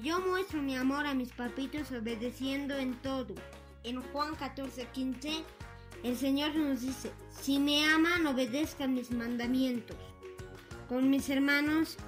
Yo 0.00 0.20
muestro 0.20 0.62
mi 0.62 0.76
amor 0.76 1.06
a 1.06 1.14
mis 1.14 1.32
papitos 1.32 1.90
obedeciendo 1.90 2.76
en 2.76 2.94
todo. 3.02 3.34
En 3.82 4.00
Juan 4.12 4.36
14, 4.36 4.86
15 4.92 5.44
el 6.02 6.16
Señor 6.16 6.54
nos 6.54 6.80
dice, 6.80 7.10
si 7.40 7.58
me 7.58 7.84
aman, 7.84 8.26
obedezcan 8.26 8.94
mis 8.94 9.10
mandamientos. 9.10 9.96
Con 10.88 11.10
mis 11.10 11.28
hermanos, 11.28 11.98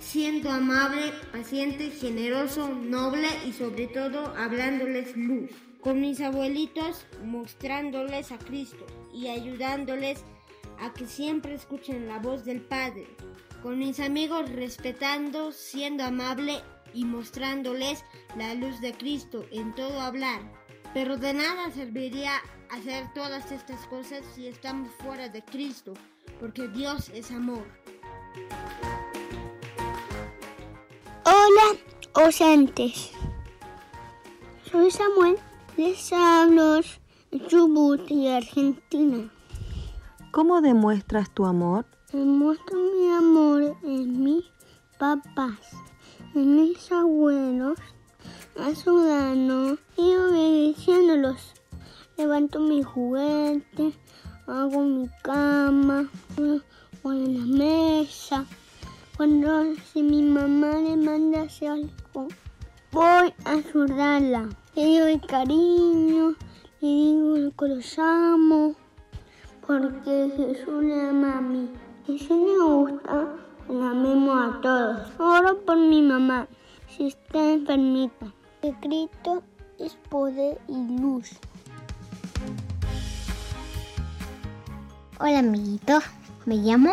siendo 0.00 0.50
amable, 0.50 1.12
paciente, 1.32 1.90
generoso, 1.90 2.68
noble 2.68 3.28
y 3.46 3.52
sobre 3.52 3.86
todo 3.86 4.34
hablándoles 4.36 5.16
luz. 5.16 5.50
Con 5.80 6.00
mis 6.00 6.20
abuelitos, 6.20 7.06
mostrándoles 7.24 8.32
a 8.32 8.38
Cristo 8.38 8.84
y 9.12 9.28
ayudándoles 9.28 10.24
a 10.80 10.92
que 10.92 11.06
siempre 11.06 11.54
escuchen 11.54 12.06
la 12.06 12.18
voz 12.18 12.44
del 12.44 12.60
Padre. 12.60 13.06
Con 13.62 13.78
mis 13.78 13.98
amigos, 13.98 14.50
respetando, 14.50 15.52
siendo 15.52 16.04
amable 16.04 16.60
y 16.94 17.04
mostrándoles 17.04 18.04
la 18.36 18.54
luz 18.54 18.80
de 18.80 18.92
Cristo 18.92 19.44
en 19.50 19.74
todo 19.74 20.00
hablar. 20.00 20.40
Pero 20.94 21.16
de 21.16 21.34
nada 21.34 21.70
serviría 21.70 22.40
hacer 22.70 23.12
todas 23.14 23.50
estas 23.52 23.86
cosas 23.86 24.22
si 24.34 24.46
estamos 24.46 24.90
fuera 25.02 25.28
de 25.28 25.42
Cristo, 25.42 25.94
porque 26.40 26.68
Dios 26.68 27.10
es 27.10 27.30
amor. 27.30 27.64
Hola, 31.24 32.26
oyentes. 32.26 33.12
Soy 34.70 34.90
Samuel, 34.90 35.36
les 35.76 36.12
hablo 36.12 36.80
de 37.30 37.46
Chubut 37.46 38.10
y 38.10 38.28
Argentina. 38.28 39.30
¿Cómo 40.30 40.60
demuestras 40.60 41.30
tu 41.30 41.46
amor? 41.46 41.86
Demuestro 42.12 42.78
mi 42.78 43.10
amor 43.10 43.76
en 43.82 44.22
mis 44.22 44.44
papás, 44.98 45.58
en 46.34 46.56
mis 46.56 46.90
abuelos, 46.92 47.78
ayudando 48.56 49.78
y 49.96 50.14
obedeciéndolos 50.14 51.57
levanto 52.18 52.58
mi 52.58 52.82
juguete, 52.82 53.92
hago 54.48 54.80
mi 54.80 55.08
cama, 55.22 56.10
pongo 56.34 57.12
en 57.12 57.38
la 57.38 57.64
mesa. 57.64 58.44
Cuando 59.16 59.76
si 59.92 60.02
mi 60.02 60.22
mamá 60.22 60.72
le 60.78 60.96
manda 60.96 61.42
hacer 61.42 61.68
algo, 61.68 62.26
voy 62.90 63.32
a 63.44 63.52
ayudarla. 63.52 64.48
Le 64.74 64.98
doy 64.98 65.20
cariño, 65.20 66.34
le 66.80 66.88
digo 66.88 67.52
que 67.56 67.68
los 67.68 67.98
amo, 68.00 68.74
porque 69.64 70.32
Jesús 70.36 70.82
le 70.82 71.00
ama 71.00 71.38
a 71.38 71.40
mí. 71.40 71.70
Y 72.08 72.18
si 72.18 72.34
me 72.34 72.58
gusta, 72.58 73.28
la 73.68 73.90
amemos 73.90 74.56
a 74.56 74.60
todos. 74.60 75.20
Oro 75.20 75.60
por 75.60 75.76
mi 75.76 76.02
mamá, 76.02 76.48
si 76.88 77.06
está 77.06 77.52
enfermita. 77.52 78.32
El 78.62 78.74
Cristo 78.80 79.44
es 79.78 79.94
poder 80.10 80.60
y 80.66 81.00
luz. 81.00 81.38
Hola 85.20 85.40
amiguitos, 85.40 86.04
me 86.46 86.54
llamo 86.58 86.92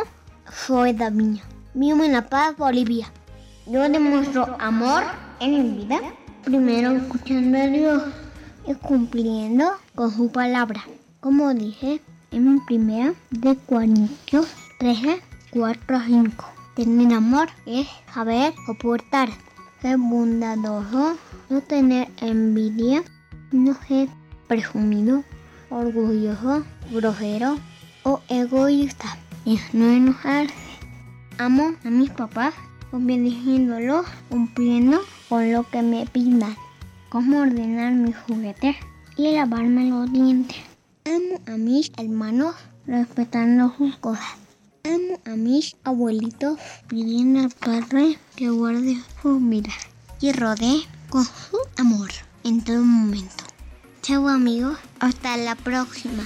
Zoe 0.52 0.96
Daviño, 0.96 1.44
vivo 1.76 2.04
en 2.04 2.12
La 2.12 2.28
Paz, 2.28 2.58
Bolivia. 2.58 3.06
Yo 3.68 3.88
demuestro 3.88 4.56
amor 4.60 5.04
en 5.40 5.52
mi 5.52 5.84
vida, 5.84 6.00
primero 6.44 6.90
escuchando 6.90 7.56
a 7.56 7.68
Dios 7.68 8.04
y 8.66 8.74
cumpliendo 8.74 9.74
con 9.94 10.12
su 10.12 10.32
palabra. 10.32 10.84
Como 11.20 11.54
dije 11.54 12.02
en 12.32 12.56
mi 12.56 12.60
primera 12.62 13.14
de 13.30 13.56
Corintios 13.58 14.48
13, 14.80 15.22
4 15.52 15.96
a 15.96 16.06
5. 16.08 16.46
Tener 16.76 17.14
amor 17.14 17.50
es 17.68 17.88
saber 18.12 18.56
soportar, 18.66 19.30
ser 19.84 20.00
bondadoso, 20.00 21.16
no 21.50 21.62
tener 21.62 22.08
envidia, 22.22 23.04
no 23.52 23.76
ser 23.88 24.10
presumido, 24.48 25.24
orgulloso, 25.70 26.64
grosero 26.92 27.60
o 28.06 28.22
egoísta 28.30 29.18
es 29.46 29.74
no 29.74 29.90
enojarse. 29.90 30.54
Amo 31.38 31.76
a 31.84 31.90
mis 31.90 32.12
papás 32.12 32.54
obedeciéndolos, 32.92 34.06
cumpliendo 34.30 35.02
con 35.28 35.52
lo 35.52 35.70
que 35.70 35.82
me 35.82 36.06
pidan, 36.06 36.56
como 37.10 37.42
ordenar 37.42 37.94
mis 37.94 38.16
juguetes 38.16 38.76
y 39.18 39.34
lavarme 39.34 39.90
los 39.90 40.12
dientes. 40.12 40.58
Amo 41.06 41.42
a 41.48 41.58
mis 41.58 41.92
hermanos 41.98 42.56
respetando 42.86 43.74
sus 43.78 43.98
cosas. 43.98 44.38
Amo 44.86 45.20
a 45.26 45.36
mis 45.36 45.76
abuelitos 45.84 46.60
pidiendo 46.88 47.42
al 47.42 47.50
Padre 47.50 48.20
que 48.36 48.50
guarde 48.50 48.98
sus 49.22 49.42
vidas 49.50 49.76
y 50.22 50.32
rodee 50.32 50.84
con 51.10 51.26
su 51.26 51.58
amor 51.78 52.12
en 52.44 52.64
todo 52.64 52.84
momento. 52.84 53.44
Chao 54.04 54.30
amigos, 54.30 54.78
hasta 55.00 55.36
la 55.38 55.56
próxima. 55.56 56.24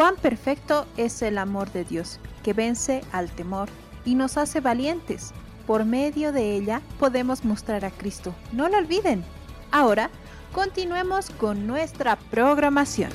Cuán 0.00 0.16
perfecto 0.16 0.86
es 0.96 1.20
el 1.20 1.36
amor 1.36 1.70
de 1.72 1.84
Dios, 1.84 2.20
que 2.42 2.54
vence 2.54 3.02
al 3.12 3.30
temor 3.30 3.68
y 4.06 4.14
nos 4.14 4.38
hace 4.38 4.60
valientes. 4.60 5.32
Por 5.66 5.84
medio 5.84 6.32
de 6.32 6.54
ella 6.54 6.80
podemos 6.98 7.44
mostrar 7.44 7.84
a 7.84 7.90
Cristo. 7.90 8.34
No 8.50 8.70
lo 8.70 8.78
olviden. 8.78 9.22
Ahora, 9.70 10.08
continuemos 10.54 11.28
con 11.28 11.66
nuestra 11.66 12.16
programación. 12.16 13.10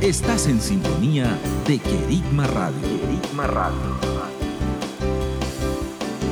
Estás 0.00 0.48
en 0.48 0.60
sintonía 0.60 1.38
de 1.68 1.78
Querigma 1.78 2.48
Radio. 2.48 2.80
Querigma 2.82 3.46
Radio 3.46 4.13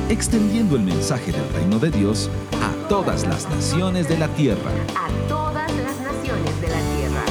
extendiendo 0.09 0.75
el 0.75 0.83
mensaje 0.83 1.31
del 1.31 1.47
reino 1.53 1.79
de 1.79 1.89
Dios 1.89 2.29
a 2.61 2.87
todas 2.87 3.25
las 3.25 3.49
naciones 3.49 4.09
de 4.09 4.17
la 4.17 4.27
tierra. 4.29 4.71
A 4.95 5.09
todas 5.27 5.71
las 5.77 5.99
naciones 6.01 6.61
de 6.61 6.67
la 6.67 6.79
tierra. 6.79 7.23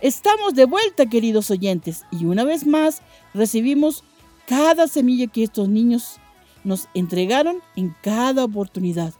Estamos 0.00 0.54
de 0.54 0.66
vuelta, 0.66 1.06
queridos 1.06 1.50
oyentes, 1.50 2.04
y 2.10 2.26
una 2.26 2.44
vez 2.44 2.66
más 2.66 3.00
recibimos 3.32 4.04
cada 4.46 4.86
semilla 4.86 5.28
que 5.28 5.44
estos 5.44 5.68
niños 5.70 6.20
nos 6.62 6.88
entregaron 6.92 7.62
en 7.74 7.94
cada 8.02 8.44
oportunidad. 8.44 9.14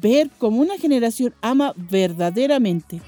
Ver 0.00 0.30
cómo 0.38 0.60
una 0.60 0.78
generación 0.78 1.34
ama 1.40 1.72
verdaderamente. 1.76 3.00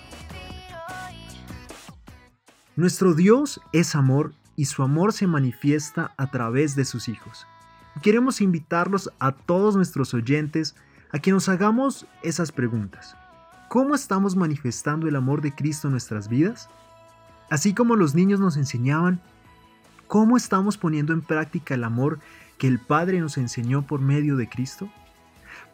Nuestro 2.76 3.14
Dios 3.14 3.60
es 3.72 3.94
amor 3.94 4.34
y 4.54 4.66
su 4.66 4.82
amor 4.82 5.12
se 5.12 5.26
manifiesta 5.26 6.12
a 6.16 6.30
través 6.30 6.76
de 6.76 6.84
sus 6.84 7.08
hijos. 7.08 7.46
Queremos 8.02 8.40
invitarlos 8.40 9.10
a 9.18 9.32
todos 9.32 9.76
nuestros 9.76 10.12
oyentes 10.14 10.76
a 11.12 11.18
que 11.18 11.30
nos 11.30 11.48
hagamos 11.48 12.06
esas 12.22 12.52
preguntas. 12.52 13.16
¿Cómo 13.68 13.94
estamos 13.94 14.36
manifestando 14.36 15.08
el 15.08 15.16
amor 15.16 15.40
de 15.40 15.54
Cristo 15.54 15.88
en 15.88 15.92
nuestras 15.92 16.28
vidas? 16.28 16.68
Así 17.50 17.74
como 17.74 17.96
los 17.96 18.14
niños 18.14 18.40
nos 18.40 18.56
enseñaban, 18.56 19.20
¿cómo 20.06 20.36
estamos 20.36 20.76
poniendo 20.78 21.12
en 21.12 21.22
práctica 21.22 21.74
el 21.74 21.84
amor 21.84 22.18
que 22.58 22.66
el 22.66 22.78
Padre 22.78 23.20
nos 23.20 23.38
enseñó 23.38 23.86
por 23.86 24.00
medio 24.00 24.36
de 24.36 24.48
Cristo? 24.48 24.88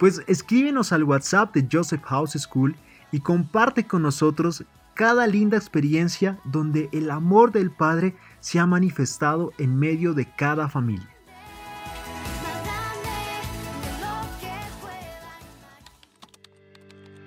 Pues 0.03 0.21
escríbenos 0.27 0.93
al 0.93 1.05
WhatsApp 1.05 1.55
de 1.55 1.69
Joseph 1.71 2.03
House 2.07 2.33
School 2.33 2.75
y 3.13 3.21
comparte 3.21 3.87
con 3.87 4.03
nosotros 4.03 4.65
cada 4.95 5.29
linda 5.29 5.57
experiencia 5.57 6.41
donde 6.43 6.89
el 6.91 7.09
amor 7.09 7.53
del 7.53 7.71
Padre 7.71 8.17
se 8.41 8.59
ha 8.59 8.67
manifestado 8.67 9.53
en 9.59 9.79
medio 9.79 10.13
de 10.13 10.27
cada 10.27 10.69
familia. 10.69 11.09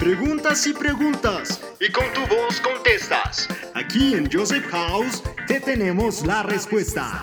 Preguntas 0.00 0.66
y 0.66 0.72
preguntas, 0.72 1.60
y 1.78 1.92
con 1.92 2.10
tu 2.14 2.22
voz 2.34 2.58
contestas. 2.62 3.46
Aquí 3.74 4.14
en 4.14 4.32
Joseph 4.32 4.64
House 4.70 5.22
te 5.46 5.60
tenemos 5.60 6.24
la 6.24 6.42
respuesta. 6.42 7.22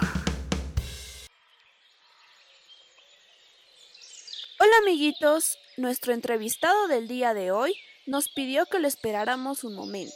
Hola 4.60 4.78
amiguitos, 4.84 5.58
nuestro 5.78 6.14
entrevistado 6.14 6.88
del 6.88 7.08
día 7.08 7.34
de 7.34 7.50
hoy 7.50 7.74
nos 8.06 8.30
pidió 8.30 8.68
que 8.68 8.78
lo 8.78 8.88
esperáramos 8.88 9.64
un 9.64 9.74
momento. 9.74 10.14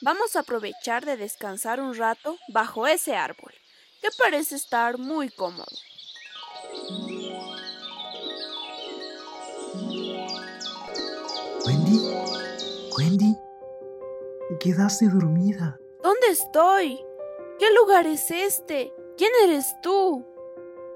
Vamos 0.00 0.36
a 0.36 0.40
aprovechar 0.40 1.04
de 1.04 1.18
descansar 1.18 1.82
un 1.82 1.94
rato 1.94 2.38
bajo 2.48 2.86
ese 2.86 3.14
árbol, 3.14 3.52
que 4.00 4.08
parece 4.16 4.56
estar 4.56 4.96
muy 4.96 5.28
cómodo. 5.28 5.76
Wendy, 11.66 12.00
Wendy, 12.96 13.36
te 14.48 14.58
quedaste 14.58 15.08
dormida. 15.08 15.78
¿Dónde 16.02 16.28
estoy? 16.30 16.98
¿Qué 17.58 17.66
lugar 17.74 18.06
es 18.06 18.30
este? 18.30 18.92
¿Quién 19.16 19.30
eres 19.44 19.76
tú? 19.82 20.24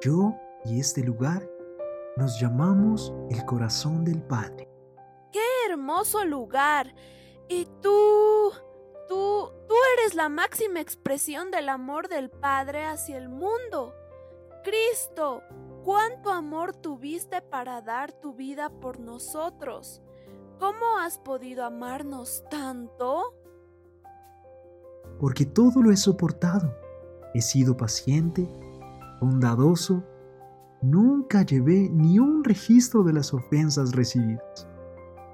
Yo 0.00 0.34
y 0.64 0.80
este 0.80 1.02
lugar 1.02 1.46
nos 2.16 2.40
llamamos 2.40 3.12
el 3.30 3.44
corazón 3.44 4.04
del 4.04 4.22
Padre. 4.22 4.68
¡Qué 5.32 5.44
hermoso 5.68 6.24
lugar! 6.24 6.94
Y 7.48 7.66
tú, 7.82 8.52
tú, 9.08 9.50
tú 9.68 9.74
eres 9.98 10.14
la 10.14 10.28
máxima 10.28 10.80
expresión 10.80 11.50
del 11.50 11.68
amor 11.68 12.08
del 12.08 12.30
Padre 12.30 12.84
hacia 12.84 13.18
el 13.18 13.28
mundo. 13.28 13.94
Cristo, 14.62 15.42
cuánto 15.84 16.30
amor 16.30 16.74
tuviste 16.74 17.42
para 17.42 17.82
dar 17.82 18.12
tu 18.12 18.32
vida 18.32 18.70
por 18.70 18.98
nosotros. 18.98 20.00
¿Cómo 20.58 20.98
has 21.00 21.18
podido 21.18 21.64
amarnos 21.64 22.44
tanto? 22.50 23.34
Porque 25.18 25.46
todo 25.46 25.82
lo 25.82 25.90
he 25.90 25.96
soportado. 25.96 26.74
He 27.34 27.40
sido 27.40 27.76
paciente, 27.76 28.48
bondadoso. 29.20 30.04
Nunca 30.82 31.42
llevé 31.42 31.88
ni 31.90 32.18
un 32.18 32.44
registro 32.44 33.02
de 33.02 33.12
las 33.12 33.34
ofensas 33.34 33.92
recibidas. 33.92 34.68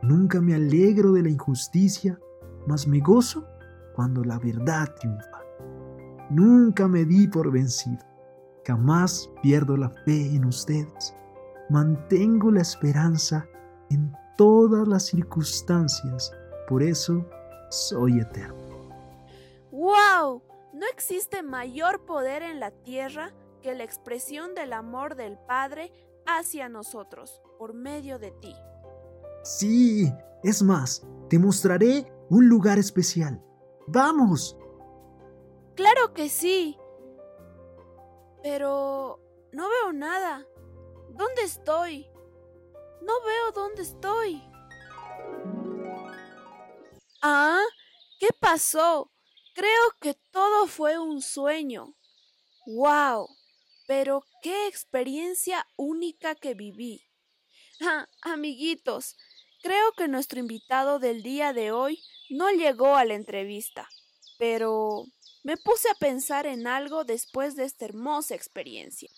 Nunca 0.03 0.41
me 0.41 0.55
alegro 0.55 1.13
de 1.13 1.23
la 1.23 1.29
injusticia, 1.29 2.19
mas 2.67 2.87
me 2.87 3.01
gozo 3.01 3.47
cuando 3.95 4.25
la 4.25 4.39
verdad 4.39 4.95
triunfa. 4.99 5.41
Nunca 6.31 6.89
me 6.89 7.05
di 7.05 7.27
por 7.29 7.51
vencido. 7.51 8.05
Jamás 8.67 9.31
pierdo 9.43 9.77
la 9.77 9.91
fe 9.91 10.35
en 10.35 10.45
ustedes. 10.45 11.15
Mantengo 11.69 12.51
la 12.51 12.63
esperanza 12.63 13.47
en 13.91 14.13
todas 14.41 14.89
las 14.89 15.05
circunstancias. 15.05 16.33
Por 16.67 16.83
eso 16.83 17.27
soy 17.69 18.21
eterno. 18.21 18.57
¡Wow! 19.71 20.43
No 20.73 20.87
existe 20.91 21.43
mayor 21.43 22.07
poder 22.07 22.43
en 22.43 22.59
la 22.59 22.71
tierra 22.71 23.35
que 23.61 23.75
la 23.75 23.85
expresión 23.85 24.55
del 24.55 24.73
amor 24.73 25.15
del 25.15 25.37
Padre 25.47 25.93
hacia 26.25 26.71
nosotros 26.71 27.43
por 27.59 27.75
medio 27.75 28.19
de 28.19 28.31
ti. 28.31 28.55
Sí, 29.45 30.11
es 30.43 30.63
más, 30.63 31.07
te 31.29 31.39
mostraré 31.39 32.11
un 32.31 32.49
lugar 32.49 32.79
especial. 32.79 33.45
¡Vamos! 33.89 34.57
Claro 35.75 36.15
que 36.15 36.31
sí. 36.31 36.79
Pero 38.43 39.21
no 39.53 39.69
veo 39.69 39.93
nada. 39.93 40.47
¿Dónde 41.11 41.43
estoy? 41.43 42.10
No 43.03 43.21
veo 43.23 43.53
dónde 43.53 43.83
estoy. 43.83 44.43
¿Ah? 47.23 47.63
¿Qué 48.19 48.29
pasó? 48.39 49.11
Creo 49.55 49.91
que 50.01 50.15
todo 50.31 50.67
fue 50.67 50.99
un 50.99 51.23
sueño. 51.23 51.95
¡Wow! 52.67 53.29
Pero 53.87 54.25
qué 54.43 54.67
experiencia 54.67 55.67
única 55.77 56.35
que 56.35 56.55
viví. 56.55 57.03
Ah, 57.81 58.07
amiguitos, 58.23 59.17
creo 59.63 59.93
que 59.93 60.07
nuestro 60.07 60.39
invitado 60.39 60.99
del 60.99 61.23
día 61.23 61.53
de 61.53 61.73
hoy 61.73 62.03
no 62.29 62.51
llegó 62.51 62.97
a 62.97 63.05
la 63.05 63.15
entrevista, 63.15 63.89
pero 64.39 65.05
me 65.43 65.57
puse 65.57 65.89
a 65.89 65.95
pensar 65.95 66.47
en 66.47 66.67
algo 66.67 67.05
después 67.05 67.57
de 67.57 67.65
esta 67.65 67.87
hermosa 67.87 68.35
experiencia. 68.35 69.11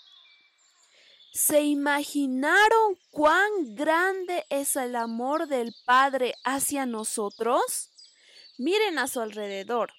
¿Se 1.34 1.62
imaginaron 1.62 2.98
cuán 3.10 3.74
grande 3.74 4.44
es 4.50 4.76
el 4.76 4.94
amor 4.94 5.46
del 5.46 5.74
Padre 5.86 6.34
hacia 6.44 6.84
nosotros? 6.84 7.88
Miren 8.58 8.98
a 8.98 9.08
su 9.08 9.18
alrededor. 9.18 9.94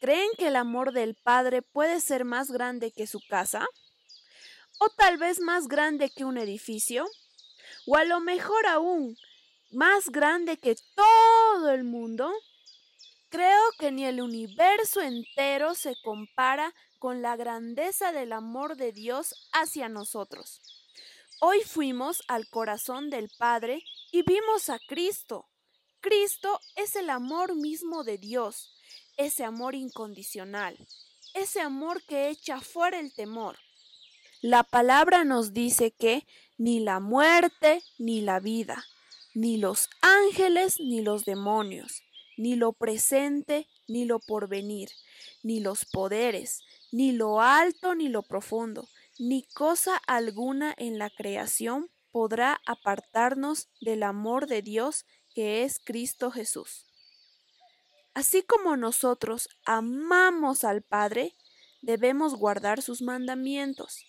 ¿Creen 0.00 0.30
que 0.38 0.46
el 0.46 0.56
amor 0.56 0.94
del 0.94 1.14
Padre 1.14 1.60
puede 1.60 2.00
ser 2.00 2.24
más 2.24 2.50
grande 2.50 2.90
que 2.90 3.06
su 3.06 3.20
casa? 3.28 3.66
¿O 4.78 4.88
tal 4.88 5.18
vez 5.18 5.40
más 5.40 5.68
grande 5.68 6.08
que 6.08 6.24
un 6.24 6.38
edificio? 6.38 7.06
¿O 7.86 7.96
a 7.96 8.04
lo 8.04 8.20
mejor 8.20 8.66
aún 8.66 9.18
más 9.72 10.08
grande 10.08 10.56
que 10.56 10.74
todo 10.94 11.70
el 11.70 11.84
mundo? 11.84 12.32
Creo 13.28 13.60
que 13.78 13.92
ni 13.92 14.06
el 14.06 14.22
universo 14.22 15.02
entero 15.02 15.74
se 15.74 15.96
compara 16.02 16.74
con 17.02 17.20
la 17.20 17.34
grandeza 17.34 18.12
del 18.12 18.32
amor 18.32 18.76
de 18.76 18.92
Dios 18.92 19.34
hacia 19.50 19.88
nosotros. 19.88 20.60
Hoy 21.40 21.58
fuimos 21.66 22.22
al 22.28 22.48
corazón 22.48 23.10
del 23.10 23.28
Padre 23.38 23.82
y 24.12 24.22
vimos 24.22 24.68
a 24.68 24.78
Cristo. 24.86 25.48
Cristo 26.00 26.60
es 26.76 26.94
el 26.94 27.10
amor 27.10 27.56
mismo 27.56 28.04
de 28.04 28.18
Dios, 28.18 28.72
ese 29.16 29.42
amor 29.42 29.74
incondicional, 29.74 30.78
ese 31.34 31.60
amor 31.60 32.04
que 32.04 32.28
echa 32.28 32.60
fuera 32.60 33.00
el 33.00 33.12
temor. 33.12 33.58
La 34.40 34.62
palabra 34.62 35.24
nos 35.24 35.52
dice 35.52 35.90
que 35.90 36.24
ni 36.56 36.78
la 36.78 37.00
muerte 37.00 37.82
ni 37.98 38.20
la 38.20 38.38
vida, 38.38 38.84
ni 39.34 39.56
los 39.56 39.90
ángeles 40.02 40.78
ni 40.78 41.02
los 41.02 41.24
demonios, 41.24 42.04
ni 42.36 42.54
lo 42.54 42.72
presente 42.72 43.66
ni 43.88 44.04
lo 44.04 44.18
porvenir, 44.18 44.90
ni 45.42 45.60
los 45.60 45.84
poderes, 45.84 46.60
ni 46.90 47.12
lo 47.12 47.40
alto 47.40 47.94
ni 47.94 48.08
lo 48.08 48.22
profundo, 48.22 48.88
ni 49.18 49.44
cosa 49.54 49.96
alguna 50.06 50.74
en 50.76 50.98
la 50.98 51.10
creación 51.10 51.90
podrá 52.10 52.60
apartarnos 52.66 53.68
del 53.80 54.02
amor 54.02 54.46
de 54.46 54.62
Dios 54.62 55.06
que 55.34 55.64
es 55.64 55.78
Cristo 55.78 56.30
Jesús. 56.30 56.86
Así 58.14 58.42
como 58.42 58.76
nosotros 58.76 59.48
amamos 59.64 60.64
al 60.64 60.82
Padre, 60.82 61.34
debemos 61.80 62.34
guardar 62.34 62.82
sus 62.82 63.00
mandamientos, 63.00 64.04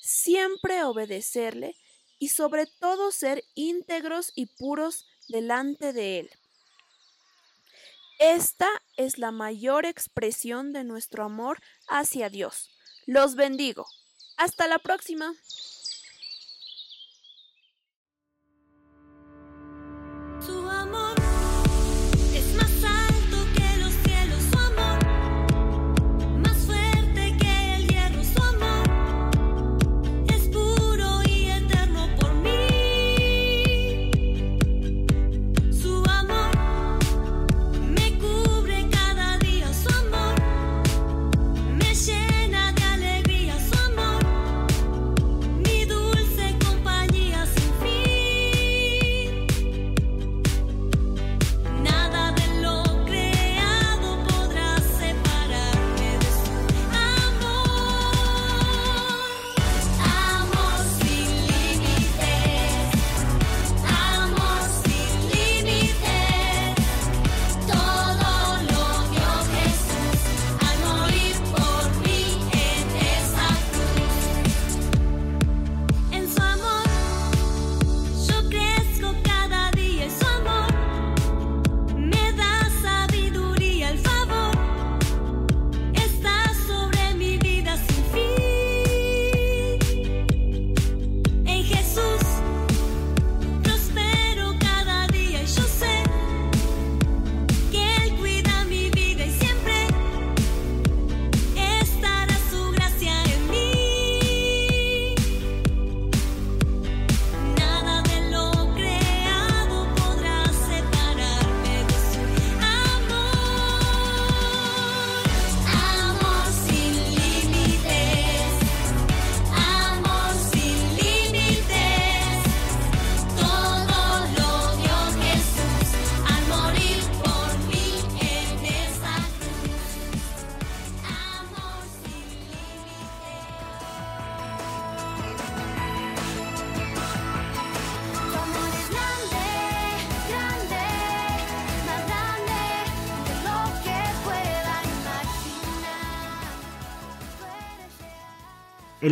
siempre 0.00 0.82
obedecerle 0.82 1.76
y 2.18 2.28
sobre 2.28 2.66
todo 2.66 3.12
ser 3.12 3.44
íntegros 3.54 4.32
y 4.34 4.46
puros 4.46 5.06
delante 5.28 5.92
de 5.92 6.20
Él. 6.20 6.30
Esta 8.18 8.68
es 8.96 9.18
la 9.18 9.32
mayor 9.32 9.86
expresión 9.86 10.72
de 10.72 10.84
nuestro 10.84 11.24
amor 11.24 11.60
hacia 11.88 12.28
Dios. 12.30 12.70
Los 13.06 13.34
bendigo. 13.34 13.86
Hasta 14.36 14.68
la 14.68 14.78
próxima. 14.78 15.34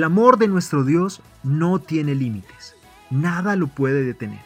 El 0.02 0.06
amor 0.06 0.36
de 0.36 0.48
nuestro 0.48 0.82
Dios 0.82 1.22
no 1.44 1.78
tiene 1.78 2.16
límites. 2.16 2.74
Nada 3.08 3.54
lo 3.54 3.68
puede 3.68 4.02
detener. 4.02 4.40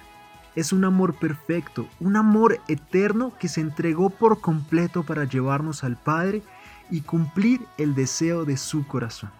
Es 0.54 0.70
un 0.70 0.84
amor 0.84 1.14
perfecto, 1.14 1.88
un 1.98 2.16
amor 2.16 2.60
eterno 2.68 3.32
que 3.40 3.48
se 3.48 3.62
entregó 3.62 4.10
por 4.10 4.42
completo 4.42 5.02
para 5.02 5.24
llevarnos 5.24 5.82
al 5.82 5.96
Padre 5.96 6.42
y 6.90 7.00
cumplir 7.00 7.62
el 7.78 7.94
deseo 7.94 8.44
de 8.44 8.58
su 8.58 8.86
corazón. 8.86 9.30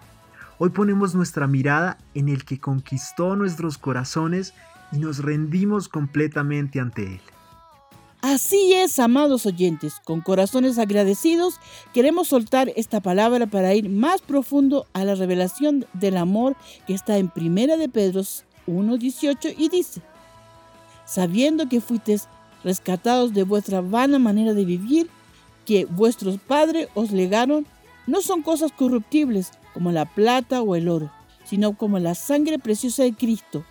Hoy 0.57 0.71
ponemos 0.71 1.15
nuestra 1.15 1.47
mirada 1.47 1.99
en 2.15 2.31
el 2.31 2.47
que 2.47 2.61
conquistó 2.61 3.37
nuestros 3.37 3.77
corazones 3.77 4.55
y 4.93 4.97
nos 4.97 5.19
rendimos 5.19 5.87
completamente 5.87 6.81
ante 6.81 7.17
Él. 7.17 7.21
Así 8.23 8.73
es, 8.73 8.99
amados 8.99 9.47
oyentes, 9.47 10.01
con 10.03 10.21
corazones 10.21 10.79
agradecidos 10.79 11.61
queremos 11.93 12.29
soltar 12.29 12.73
esta 12.75 13.01
palabra 13.01 13.47
para 13.47 13.75
ir 13.75 13.91
más 13.91 14.23
profundo 14.23 14.87
a 14.95 15.05
la 15.05 15.15
revelación 15.15 15.87
del 15.93 16.17
amor 16.17 16.57
que 16.87 16.95
está 16.95 17.19
en 17.19 17.29
Primera 17.29 17.77
de 17.77 17.89
Pedro 17.89 18.23
1.18 18.23 19.55
y 19.57 19.69
dice, 19.69 20.01
sabiendo 21.05 21.69
que 21.69 21.81
fuisteis 21.81 22.27
rescatados 22.65 23.35
de 23.35 23.45
vuestra 23.45 23.81
vana 23.81 24.19
manera 24.19 24.55
de 24.55 24.65
vivir, 24.65 25.09
que 25.67 25.85
vuestros 25.85 26.39
padres 26.39 26.89
os 26.95 27.13
legaron, 27.13 27.67
no 28.07 28.23
son 28.23 28.43
cosas 28.43 28.73
corruptibles 28.73 29.53
como 29.75 29.93
la 29.93 30.07
plata 30.07 30.63
o 30.63 30.75
el 30.75 30.89
oro, 30.89 31.13
sino 31.45 31.77
como 31.77 31.99
la 31.99 32.15
sangre 32.15 32.59
preciosa 32.59 33.03
de 33.03 33.15
Cristo, 33.15 33.65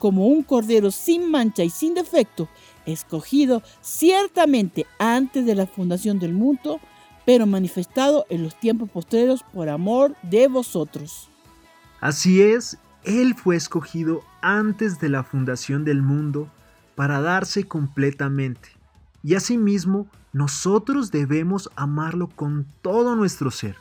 como 0.00 0.26
un 0.26 0.42
cordero 0.42 0.90
sin 0.90 1.30
mancha 1.30 1.62
y 1.62 1.68
sin 1.68 1.92
defecto, 1.92 2.48
escogido 2.86 3.62
ciertamente 3.82 4.86
antes 4.98 5.44
de 5.44 5.54
la 5.54 5.66
fundación 5.66 6.18
del 6.18 6.32
mundo, 6.32 6.80
pero 7.26 7.46
manifestado 7.46 8.24
en 8.30 8.42
los 8.42 8.58
tiempos 8.58 8.88
postreros 8.88 9.44
por 9.52 9.68
amor 9.68 10.16
de 10.22 10.48
vosotros. 10.48 11.28
Así 12.00 12.40
es, 12.40 12.78
Él 13.04 13.34
fue 13.34 13.56
escogido 13.56 14.22
antes 14.40 15.00
de 15.00 15.10
la 15.10 15.22
fundación 15.22 15.84
del 15.84 16.00
mundo 16.00 16.48
para 16.94 17.20
darse 17.20 17.64
completamente. 17.64 18.70
Y 19.22 19.34
asimismo, 19.34 20.08
nosotros 20.32 21.10
debemos 21.10 21.70
amarlo 21.76 22.28
con 22.28 22.66
todo 22.80 23.16
nuestro 23.16 23.50
ser. 23.50 23.76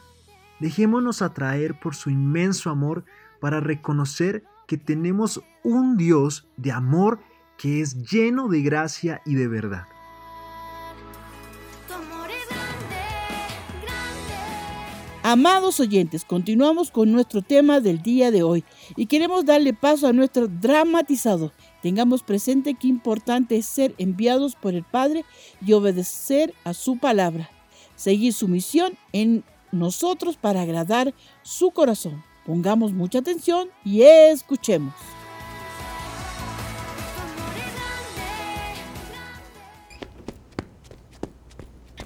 Dejémonos 0.59 1.21
atraer 1.21 1.79
por 1.79 1.95
su 1.95 2.09
inmenso 2.09 2.69
amor 2.69 3.05
para 3.39 3.61
reconocer 3.61 4.43
que 4.69 4.77
tenemos 4.77 5.41
un 5.63 5.97
Dios 5.97 6.47
de 6.55 6.71
amor 6.71 7.19
que 7.57 7.81
es 7.81 8.03
lleno 8.03 8.47
de 8.47 8.61
gracia 8.61 9.19
y 9.25 9.33
de 9.33 9.47
verdad. 9.47 9.85
Amados 15.23 15.79
oyentes, 15.79 16.23
continuamos 16.23 16.91
con 16.91 17.11
nuestro 17.11 17.41
tema 17.41 17.79
del 17.79 18.03
día 18.03 18.29
de 18.29 18.43
hoy 18.43 18.63
y 18.95 19.07
queremos 19.07 19.43
darle 19.43 19.73
paso 19.73 20.05
a 20.05 20.13
nuestro 20.13 20.47
dramatizado. 20.47 21.51
Tengamos 21.81 22.21
presente 22.21 22.75
qué 22.79 22.89
importante 22.89 23.57
es 23.57 23.65
ser 23.65 23.95
enviados 23.97 24.55
por 24.55 24.75
el 24.75 24.83
Padre 24.83 25.25
y 25.65 25.73
obedecer 25.73 26.53
a 26.63 26.75
su 26.75 26.99
palabra. 26.99 27.49
Seguir 27.95 28.33
su 28.33 28.47
misión 28.47 28.93
en 29.13 29.43
nosotros 29.71 30.37
para 30.37 30.61
agradar 30.61 31.15
su 31.41 31.71
corazón. 31.71 32.28
Pongamos 32.49 32.93
mucha 32.93 33.19
atención 33.19 33.69
y 33.85 34.01
escuchemos. 34.01 34.95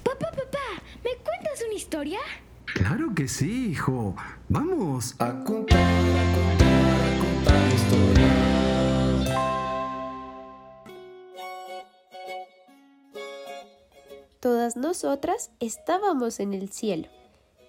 Papá, 0.02 0.30
papá, 0.32 0.58
¿me 1.02 1.12
cuentas 1.24 1.64
una 1.66 1.74
historia? 1.74 2.18
Claro 2.66 3.14
que 3.14 3.26
sí, 3.26 3.70
hijo. 3.70 4.14
Vamos 4.50 5.14
a 5.18 5.32
contar, 5.44 5.80
a 5.80 6.34
contar, 6.34 7.00
a 7.00 7.18
contar 7.24 7.72
historias. 7.72 8.34
Todas 14.40 14.76
nosotras 14.76 15.52
estábamos 15.58 16.38
en 16.38 16.52
el 16.52 16.68
cielo. 16.68 17.13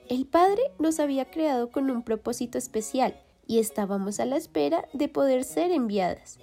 El 0.07 0.27
Padre 0.27 0.61
nos 0.77 0.99
había 0.99 1.25
creado 1.31 1.71
con 1.71 1.89
un 1.89 2.03
propósito 2.03 2.59
especial 2.59 3.19
y 3.47 3.57
estábamos 3.57 4.19
a 4.19 4.25
la 4.25 4.37
espera 4.37 4.87
de 4.93 5.07
poder 5.07 5.43
ser 5.43 5.71
enviadas. 5.71 6.37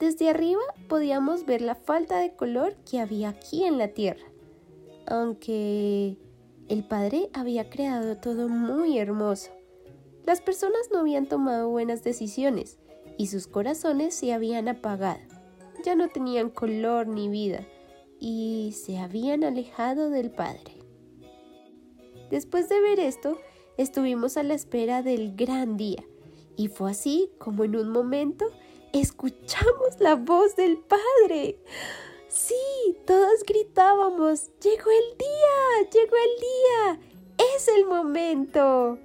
Desde 0.00 0.28
arriba 0.28 0.62
podíamos 0.88 1.46
ver 1.46 1.62
la 1.62 1.76
falta 1.76 2.18
de 2.18 2.34
color 2.34 2.74
que 2.90 2.98
había 2.98 3.28
aquí 3.28 3.64
en 3.64 3.78
la 3.78 3.88
tierra, 3.88 4.26
aunque 5.06 6.16
el 6.68 6.82
Padre 6.82 7.30
había 7.32 7.70
creado 7.70 8.16
todo 8.16 8.48
muy 8.48 8.98
hermoso. 8.98 9.52
Las 10.24 10.40
personas 10.40 10.88
no 10.92 10.98
habían 10.98 11.26
tomado 11.26 11.68
buenas 11.68 12.02
decisiones 12.02 12.76
y 13.16 13.28
sus 13.28 13.46
corazones 13.46 14.16
se 14.16 14.32
habían 14.32 14.66
apagado. 14.66 15.20
Ya 15.84 15.94
no 15.94 16.08
tenían 16.08 16.50
color 16.50 17.06
ni 17.06 17.28
vida 17.28 17.60
y 18.18 18.74
se 18.76 18.98
habían 18.98 19.44
alejado 19.44 20.10
del 20.10 20.32
Padre. 20.32 20.75
Después 22.30 22.68
de 22.68 22.80
ver 22.80 23.00
esto, 23.00 23.38
estuvimos 23.76 24.36
a 24.36 24.42
la 24.42 24.54
espera 24.54 25.02
del 25.02 25.36
gran 25.36 25.76
día 25.76 26.04
y 26.56 26.68
fue 26.68 26.90
así 26.90 27.30
como 27.38 27.64
en 27.64 27.76
un 27.76 27.90
momento 27.90 28.46
escuchamos 28.92 30.00
la 30.00 30.16
voz 30.16 30.56
del 30.56 30.78
Padre. 30.78 31.58
Sí, 32.28 32.54
todos 33.06 33.44
gritábamos, 33.46 34.50
llegó 34.62 34.90
el 34.90 35.18
día, 35.18 35.90
llegó 35.92 36.16
el 36.16 36.98
día, 36.98 37.08
es 37.54 37.68
el 37.68 37.86
momento. 37.86 38.98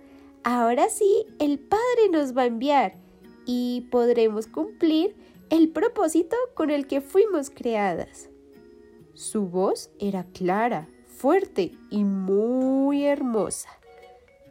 Ahora 0.43 0.89
sí, 0.89 1.25
el 1.39 1.59
Padre 1.59 2.09
nos 2.11 2.35
va 2.35 2.43
a 2.43 2.47
enviar 2.47 2.95
y 3.45 3.87
podremos 3.91 4.47
cumplir 4.47 5.15
el 5.49 5.69
propósito 5.69 6.35
con 6.55 6.69
el 6.69 6.87
que 6.87 7.01
fuimos 7.01 7.49
creadas. 7.49 8.29
Su 9.13 9.47
voz 9.47 9.91
era 9.99 10.23
clara, 10.23 10.89
fuerte 11.21 11.71
y 11.91 12.03
muy 12.03 13.05
hermosa. 13.05 13.69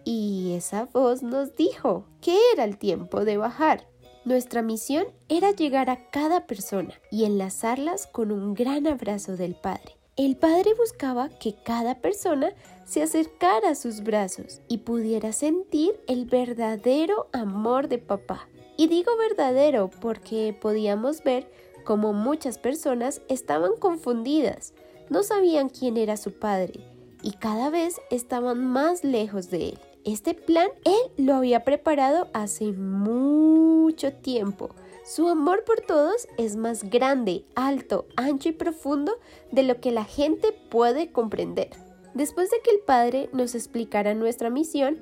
Y 0.05 0.55
esa 0.57 0.85
voz 0.85 1.21
nos 1.21 1.57
dijo 1.57 2.05
que 2.21 2.39
era 2.53 2.63
el 2.63 2.79
tiempo 2.79 3.25
de 3.25 3.39
bajar. 3.39 3.89
Nuestra 4.25 4.63
misión 4.63 5.07
era 5.29 5.51
llegar 5.51 5.91
a 5.91 6.11
cada 6.11 6.47
persona 6.47 6.95
y 7.11 7.25
enlazarlas 7.25 8.07
con 8.07 8.31
un 8.31 8.55
gran 8.55 8.87
abrazo 8.87 9.37
del 9.37 9.57
Padre. 9.57 9.97
El 10.17 10.37
Padre 10.37 10.75
buscaba 10.75 11.29
que 11.29 11.57
cada 11.65 11.97
persona 11.97 12.53
se 12.87 13.03
acercara 13.03 13.71
a 13.71 13.75
sus 13.75 14.05
brazos 14.05 14.61
y 14.69 14.79
pudiera 14.79 15.33
sentir 15.33 15.99
el 16.07 16.27
verdadero 16.27 17.27
amor 17.33 17.89
de 17.89 17.99
papá. 17.99 18.49
Y 18.77 18.87
digo 18.87 19.11
verdadero 19.17 19.91
porque 20.01 20.57
podíamos 20.61 21.25
ver 21.25 21.51
cómo 21.85 22.13
muchas 22.13 22.59
personas 22.59 23.23
estaban 23.29 23.73
confundidas, 23.77 24.73
no 25.11 25.23
sabían 25.23 25.69
quién 25.69 25.97
era 25.97 26.17
su 26.17 26.33
padre 26.33 26.81
y 27.23 27.33
cada 27.33 27.69
vez 27.69 28.01
estaban 28.11 28.65
más 28.65 29.05
lejos 29.05 29.51
de 29.51 29.71
él. 29.71 29.79
Este 30.05 30.33
plan 30.33 30.69
él 30.85 31.25
lo 31.25 31.35
había 31.35 31.65
preparado 31.65 32.29
hace 32.33 32.73
mucho 32.73 34.15
tiempo. 34.15 34.71
Su 35.05 35.29
amor 35.29 35.65
por 35.65 35.81
todos 35.81 36.29
es 36.39 36.57
más 36.57 36.85
grande, 36.85 37.45
alto, 37.55 38.07
ancho 38.17 38.49
y 38.49 38.53
profundo 38.53 39.13
de 39.51 39.65
lo 39.65 39.81
que 39.81 39.91
la 39.91 40.05
gente 40.05 40.53
puede 40.71 41.11
comprender. 41.11 41.71
Después 42.15 42.51
de 42.51 42.61
que 42.63 42.71
el 42.71 42.81
Padre 42.81 43.29
nos 43.33 43.55
explicara 43.55 44.15
nuestra 44.15 44.51
misión, 44.51 45.01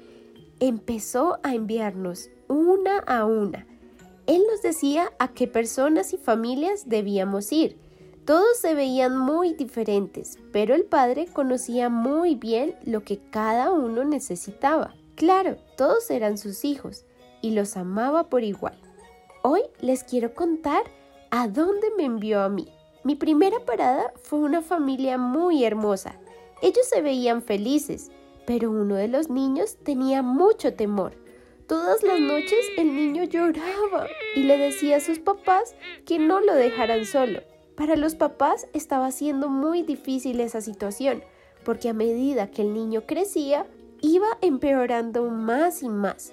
empezó 0.60 1.38
a 1.42 1.54
enviarnos 1.54 2.30
una 2.48 2.98
a 3.00 3.24
una. 3.24 3.66
Él 4.26 4.42
nos 4.50 4.62
decía 4.62 5.12
a 5.18 5.28
qué 5.28 5.46
personas 5.46 6.12
y 6.12 6.16
familias 6.16 6.88
debíamos 6.88 7.52
ir. 7.52 7.76
Todos 8.28 8.58
se 8.58 8.74
veían 8.74 9.16
muy 9.16 9.54
diferentes, 9.54 10.38
pero 10.52 10.74
el 10.74 10.84
Padre 10.84 11.28
conocía 11.32 11.88
muy 11.88 12.34
bien 12.34 12.76
lo 12.84 13.02
que 13.02 13.18
cada 13.30 13.72
uno 13.72 14.04
necesitaba. 14.04 14.94
Claro, 15.14 15.56
todos 15.78 16.10
eran 16.10 16.36
sus 16.36 16.66
hijos 16.66 17.06
y 17.40 17.52
los 17.52 17.78
amaba 17.78 18.24
por 18.24 18.44
igual. 18.44 18.78
Hoy 19.42 19.62
les 19.80 20.04
quiero 20.04 20.34
contar 20.34 20.82
a 21.30 21.48
dónde 21.48 21.86
me 21.96 22.04
envió 22.04 22.42
a 22.42 22.50
mí. 22.50 22.70
Mi 23.02 23.14
primera 23.14 23.60
parada 23.60 24.12
fue 24.20 24.40
una 24.40 24.60
familia 24.60 25.16
muy 25.16 25.64
hermosa. 25.64 26.14
Ellos 26.60 26.86
se 26.86 27.00
veían 27.00 27.40
felices, 27.40 28.10
pero 28.46 28.70
uno 28.70 28.96
de 28.96 29.08
los 29.08 29.30
niños 29.30 29.78
tenía 29.82 30.20
mucho 30.20 30.74
temor. 30.74 31.14
Todas 31.66 32.02
las 32.02 32.20
noches 32.20 32.66
el 32.76 32.94
niño 32.94 33.24
lloraba 33.24 34.06
y 34.36 34.42
le 34.42 34.58
decía 34.58 34.98
a 34.98 35.00
sus 35.00 35.18
papás 35.18 35.74
que 36.04 36.18
no 36.18 36.40
lo 36.40 36.52
dejaran 36.52 37.06
solo. 37.06 37.40
Para 37.78 37.94
los 37.94 38.16
papás 38.16 38.66
estaba 38.72 39.12
siendo 39.12 39.48
muy 39.48 39.82
difícil 39.82 40.40
esa 40.40 40.60
situación, 40.60 41.22
porque 41.64 41.88
a 41.88 41.92
medida 41.92 42.50
que 42.50 42.62
el 42.62 42.74
niño 42.74 43.04
crecía, 43.06 43.66
iba 44.00 44.26
empeorando 44.40 45.30
más 45.30 45.84
y 45.84 45.88
más. 45.88 46.32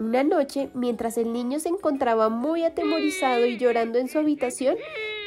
Una 0.00 0.24
noche, 0.24 0.70
mientras 0.74 1.16
el 1.16 1.32
niño 1.32 1.60
se 1.60 1.68
encontraba 1.68 2.28
muy 2.28 2.64
atemorizado 2.64 3.46
y 3.46 3.56
llorando 3.56 4.00
en 4.00 4.08
su 4.08 4.18
habitación, 4.18 4.74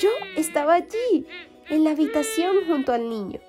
yo 0.01 0.09
estaba 0.35 0.73
allí, 0.73 1.25
en 1.69 1.85
la 1.85 1.91
habitación 1.91 2.57
junto 2.67 2.91
al 2.91 3.09
niño. 3.09 3.39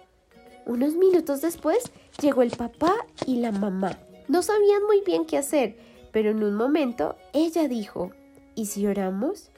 Unos 0.66 0.94
minutos 0.94 1.40
después 1.40 1.90
llegó 2.22 2.42
el 2.42 2.52
papá 2.52 2.94
y 3.26 3.40
la 3.40 3.50
mamá. 3.50 3.98
No 4.28 4.42
sabían 4.42 4.84
muy 4.84 5.00
bien 5.00 5.24
qué 5.24 5.36
hacer, 5.36 5.76
pero 6.12 6.30
en 6.30 6.44
un 6.44 6.54
momento 6.54 7.16
ella 7.32 7.66
dijo, 7.66 8.12
¿y 8.54 8.66
si 8.66 8.86
oramos? 8.86 9.50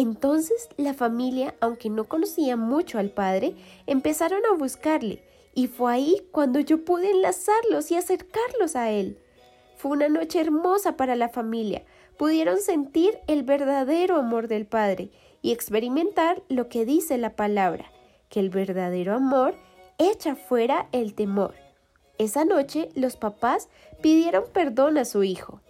Entonces 0.00 0.68
la 0.76 0.94
familia, 0.94 1.56
aunque 1.58 1.90
no 1.90 2.04
conocía 2.04 2.54
mucho 2.56 3.00
al 3.00 3.10
padre, 3.10 3.56
empezaron 3.88 4.46
a 4.46 4.54
buscarle, 4.54 5.24
y 5.56 5.66
fue 5.66 5.92
ahí 5.92 6.22
cuando 6.30 6.60
yo 6.60 6.84
pude 6.84 7.10
enlazarlos 7.10 7.90
y 7.90 7.96
acercarlos 7.96 8.76
a 8.76 8.92
él. 8.92 9.18
Fue 9.76 9.90
una 9.90 10.08
noche 10.08 10.40
hermosa 10.40 10.96
para 10.96 11.16
la 11.16 11.28
familia. 11.28 11.82
Pudieron 12.16 12.58
sentir 12.58 13.18
el 13.26 13.42
verdadero 13.42 14.14
amor 14.14 14.46
del 14.46 14.66
Padre 14.66 15.10
y 15.42 15.50
experimentar 15.50 16.44
lo 16.48 16.68
que 16.68 16.84
dice 16.84 17.18
la 17.18 17.34
palabra, 17.34 17.90
que 18.28 18.38
el 18.38 18.50
verdadero 18.50 19.16
amor 19.16 19.56
echa 19.98 20.36
fuera 20.36 20.88
el 20.92 21.14
temor. 21.14 21.56
Esa 22.18 22.44
noche 22.44 22.88
los 22.94 23.16
papás 23.16 23.68
pidieron 24.00 24.44
perdón 24.52 24.96
a 24.96 25.04
su 25.04 25.24
hijo, 25.24 25.60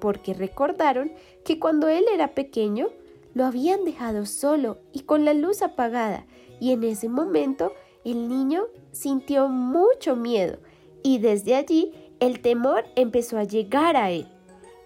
porque 0.00 0.34
recordaron 0.34 1.12
que 1.44 1.60
cuando 1.60 1.86
él 1.86 2.04
era 2.12 2.34
pequeño 2.34 2.88
lo 3.38 3.46
habían 3.46 3.84
dejado 3.84 4.26
solo 4.26 4.78
y 4.92 5.02
con 5.02 5.24
la 5.24 5.32
luz 5.32 5.62
apagada, 5.62 6.26
y 6.58 6.72
en 6.72 6.82
ese 6.82 7.08
momento 7.08 7.72
el 8.04 8.28
niño 8.28 8.64
sintió 8.90 9.48
mucho 9.48 10.16
miedo 10.16 10.58
y 11.04 11.18
desde 11.18 11.54
allí 11.54 11.92
el 12.18 12.40
temor 12.40 12.86
empezó 12.96 13.38
a 13.38 13.44
llegar 13.44 13.96
a 13.96 14.10
él. 14.10 14.26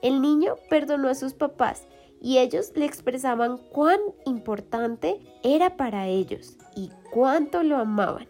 El 0.03 0.21
niño 0.21 0.57
perdonó 0.69 1.09
a 1.09 1.15
sus 1.15 1.33
papás 1.33 1.89
y 2.21 2.37
ellos 2.37 2.73
le 2.75 2.85
expresaban 2.85 3.57
cuán 3.57 3.99
importante 4.27 5.19
era 5.43 5.79
para 5.79 6.09
ellos 6.09 6.59
y 6.77 6.91
cuánto 7.11 7.63
lo 7.63 7.79
amaban. 7.79 8.29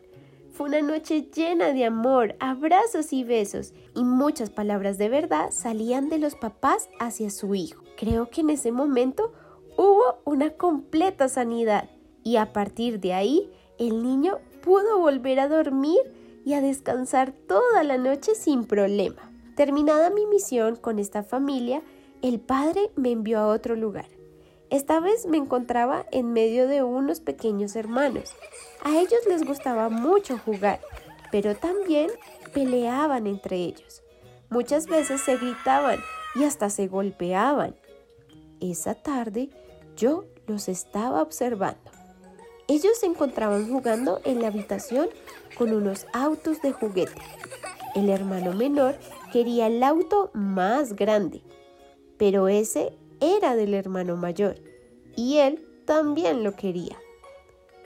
Fue 0.52 0.68
una 0.68 0.82
noche 0.82 1.22
llena 1.34 1.72
de 1.72 1.84
amor, 1.84 2.36
abrazos 2.38 3.12
y 3.12 3.24
besos, 3.24 3.74
y 3.96 4.04
muchas 4.04 4.50
palabras 4.50 4.98
de 4.98 5.08
verdad 5.08 5.50
salían 5.50 6.10
de 6.10 6.18
los 6.18 6.36
papás 6.36 6.90
hacia 7.00 7.28
su 7.30 7.56
hijo. 7.56 7.82
Creo 7.96 8.30
que 8.30 8.42
en 8.42 8.50
ese 8.50 8.70
momento 8.70 9.32
hubo 9.76 10.20
una 10.24 10.50
completa 10.50 11.28
sanidad, 11.28 11.88
y 12.22 12.36
a 12.36 12.52
partir 12.52 13.00
de 13.00 13.14
ahí 13.14 13.50
el 13.78 14.02
niño 14.02 14.38
pudo 14.62 14.98
volver 14.98 15.40
a 15.40 15.48
dormir 15.48 16.00
y 16.44 16.54
a 16.54 16.60
descansar 16.60 17.32
toda 17.32 17.82
la 17.82 17.98
noche 17.98 18.34
sin 18.34 18.64
problema. 18.64 19.30
Terminada 19.56 20.10
mi 20.10 20.26
misión 20.26 20.76
con 20.76 20.98
esta 20.98 21.22
familia, 21.22 21.82
el 22.22 22.40
padre 22.40 22.90
me 22.96 23.10
envió 23.10 23.38
a 23.38 23.48
otro 23.48 23.76
lugar. 23.76 24.06
Esta 24.70 25.00
vez 25.00 25.26
me 25.26 25.36
encontraba 25.36 26.06
en 26.12 26.32
medio 26.32 26.66
de 26.66 26.82
unos 26.82 27.20
pequeños 27.20 27.76
hermanos. 27.76 28.30
A 28.82 28.98
ellos 28.98 29.20
les 29.28 29.44
gustaba 29.44 29.90
mucho 29.90 30.38
jugar, 30.38 30.80
pero 31.30 31.54
también 31.54 32.10
peleaban 32.54 33.26
entre 33.26 33.56
ellos. 33.56 34.02
Muchas 34.48 34.86
veces 34.86 35.20
se 35.20 35.36
gritaban 35.36 35.98
y 36.34 36.44
hasta 36.44 36.70
se 36.70 36.86
golpeaban. 36.86 37.74
Esa 38.60 38.94
tarde 38.94 39.50
yo 39.96 40.24
los 40.46 40.68
estaba 40.68 41.22
observando. 41.22 41.90
Ellos 42.68 42.98
se 42.98 43.06
encontraban 43.06 43.70
jugando 43.70 44.20
en 44.24 44.40
la 44.40 44.48
habitación 44.48 45.08
con 45.58 45.72
unos 45.72 46.06
autos 46.12 46.62
de 46.62 46.72
juguete. 46.72 47.20
El 47.94 48.08
hermano 48.08 48.52
menor 48.52 48.96
quería 49.32 49.66
el 49.66 49.82
auto 49.82 50.30
más 50.32 50.94
grande, 50.94 51.42
pero 52.16 52.48
ese 52.48 52.96
era 53.20 53.54
del 53.54 53.74
hermano 53.74 54.16
mayor 54.16 54.56
y 55.16 55.38
él 55.38 55.66
también 55.84 56.42
lo 56.42 56.56
quería. 56.56 56.96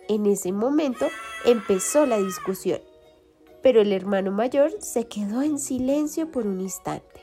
En 0.09 0.27
ese 0.27 0.53
momento 0.53 1.07
empezó 1.45 2.07
la 2.07 2.19
discusión, 2.19 2.81
pero 3.63 3.81
el 3.81 3.93
hermano 3.93 4.31
mayor 4.31 4.71
se 4.81 5.09
quedó 5.09 5.43
en 5.43 5.59
silencio 5.59 6.31
por 6.31 6.47
un 6.47 6.61
instante 6.61 7.21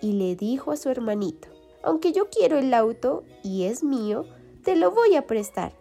y 0.00 0.12
le 0.12 0.36
dijo 0.36 0.72
a 0.72 0.76
su 0.76 0.90
hermanito, 0.90 1.48
aunque 1.84 2.12
yo 2.12 2.28
quiero 2.30 2.58
el 2.58 2.74
auto 2.74 3.24
y 3.42 3.64
es 3.64 3.82
mío, 3.84 4.26
te 4.62 4.76
lo 4.76 4.90
voy 4.90 5.16
a 5.16 5.26
prestar. 5.26 5.72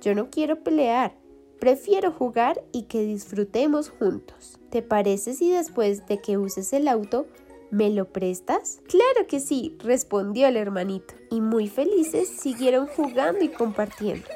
Yo 0.00 0.14
no 0.14 0.30
quiero 0.30 0.62
pelear, 0.62 1.14
prefiero 1.58 2.10
jugar 2.12 2.62
y 2.72 2.84
que 2.84 3.02
disfrutemos 3.02 3.90
juntos. 3.90 4.58
¿Te 4.70 4.82
parece 4.82 5.34
si 5.34 5.50
después 5.50 6.06
de 6.06 6.20
que 6.20 6.38
uses 6.38 6.72
el 6.72 6.88
auto 6.88 7.26
¿Me 7.70 7.88
lo 7.88 8.06
prestas? 8.06 8.80
Claro 8.88 9.28
que 9.28 9.38
sí, 9.38 9.76
respondió 9.78 10.48
el 10.48 10.56
hermanito, 10.56 11.14
y 11.30 11.40
muy 11.40 11.68
felices 11.68 12.28
siguieron 12.28 12.88
jugando 12.88 13.44
y 13.44 13.48
compartiendo. 13.48 14.26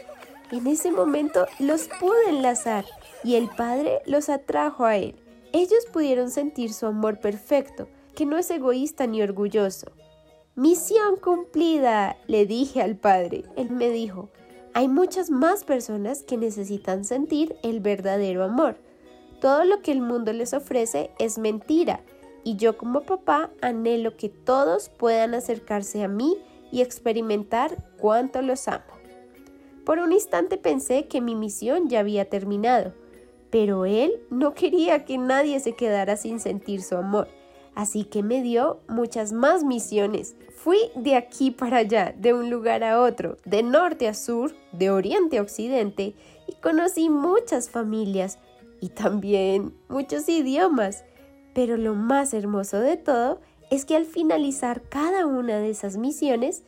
En 0.53 0.69
ese 0.69 0.93
momento 0.93 1.47
los 1.59 1.89
pudo 1.99 2.15
enlazar 2.29 2.85
y 3.25 3.35
el 3.35 3.49
padre 3.49 4.03
los 4.07 4.29
atrajo 4.29 4.85
a 4.85 4.99
él. 4.99 5.17
Ellos 5.53 5.85
pudieron 5.93 6.31
sentir 6.31 6.73
su 6.73 6.87
amor 6.87 7.19
perfecto, 7.19 7.89
que 8.15 8.25
no 8.25 8.39
es 8.39 8.49
egoísta 8.53 9.09
ni 9.09 9.21
orgulloso. 9.21 9.91
Misión 10.57 11.17
cumplida, 11.17 12.17
le 12.29 12.47
dije 12.47 12.81
al 12.81 12.95
padre. 12.95 13.43
Él 13.57 13.71
me 13.71 13.91
dijo, 13.91 14.31
hay 14.73 14.87
muchas 14.87 15.29
más 15.29 15.65
personas 15.65 16.23
que 16.23 16.37
necesitan 16.37 17.05
sentir 17.05 17.57
el 17.65 17.81
verdadero 17.81 18.45
amor. 18.45 18.77
Todo 19.41 19.65
lo 19.65 19.83
que 19.83 19.91
el 19.91 20.01
mundo 20.01 20.33
les 20.33 20.55
ofrece 20.55 21.11
es 21.19 21.39
mentira 21.39 22.05
y 22.45 22.55
yo 22.55 22.79
como 22.79 23.01
papá 23.01 23.51
anhelo 23.63 24.17
que 24.17 24.29
todos 24.29 24.91
puedan 24.91 25.35
acercarse 25.35 26.05
a 26.05 26.09
mí 26.09 26.37
y 26.71 26.83
experimentar 26.83 27.77
cuánto 27.99 28.41
los 28.41 28.69
amo. 28.69 28.85
Por 29.85 29.99
un 29.99 30.13
instante 30.13 30.57
pensé 30.57 31.09
que 31.09 31.21
mi 31.21 31.35
misión 31.35 31.89
ya 31.89 31.99
había 31.99 32.29
terminado, 32.29 32.95
pero 33.51 33.87
él 33.87 34.21
no 34.31 34.55
quería 34.55 35.05
que 35.05 35.19
nadie 35.19 35.59
se 35.59 35.75
quedara 35.75 36.17
sin 36.17 36.39
sentir 36.39 36.81
su 36.83 36.97
amor, 36.97 37.27
así 37.75 38.05
que 38.05 38.23
me 38.23 38.43
dio 38.43 38.81
muchas 38.89 39.33
más 39.33 39.65
misiones. 39.65 40.37
Fui 40.57 40.79
de 40.95 41.17
aquí 41.17 41.51
para 41.51 41.79
allá, 41.79 42.15
de 42.17 42.33
un 42.33 42.51
lugar 42.51 42.85
a 42.85 43.01
otro, 43.01 43.37
de 43.45 43.63
norte 43.63 44.09
a 44.09 44.15
sur, 44.15 44.55
de 44.73 44.91
oriente 44.91 45.39
a 45.39 45.43
occidente, 45.43 46.15
y 46.47 46.53
conocí 46.61 47.11
muchas 47.11 47.71
familias 47.71 48.39
y 48.81 48.89
también 48.89 49.75
muchos 49.89 50.29
idiomas. 50.29 51.05
Pero 51.55 51.77
lo 51.77 51.95
más 51.95 52.35
hermoso 52.35 52.81
de 52.81 52.97
todo 52.97 53.41
es 53.71 53.85
que 53.85 53.97
al 53.97 54.05
finalizar 54.05 54.83
cada 54.83 55.27
una 55.27 55.59
de 55.59 55.71
esas 55.71 55.97
misiones, 55.97 56.65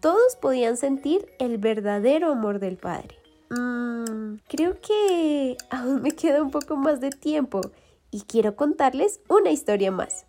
todos 0.00 0.36
podían 0.36 0.76
sentir 0.76 1.26
el 1.38 1.58
verdadero 1.58 2.32
amor 2.32 2.60
del 2.60 2.76
Padre. 2.76 3.16
Mm, 3.50 4.36
creo 4.46 4.78
que 4.80 5.56
aún 5.70 6.02
me 6.02 6.12
queda 6.12 6.42
un 6.42 6.50
poco 6.50 6.76
más 6.76 7.00
de 7.00 7.10
tiempo 7.10 7.60
y 8.10 8.22
quiero 8.22 8.56
contarles 8.56 9.20
una 9.28 9.50
historia 9.50 9.90
más. 9.90 10.27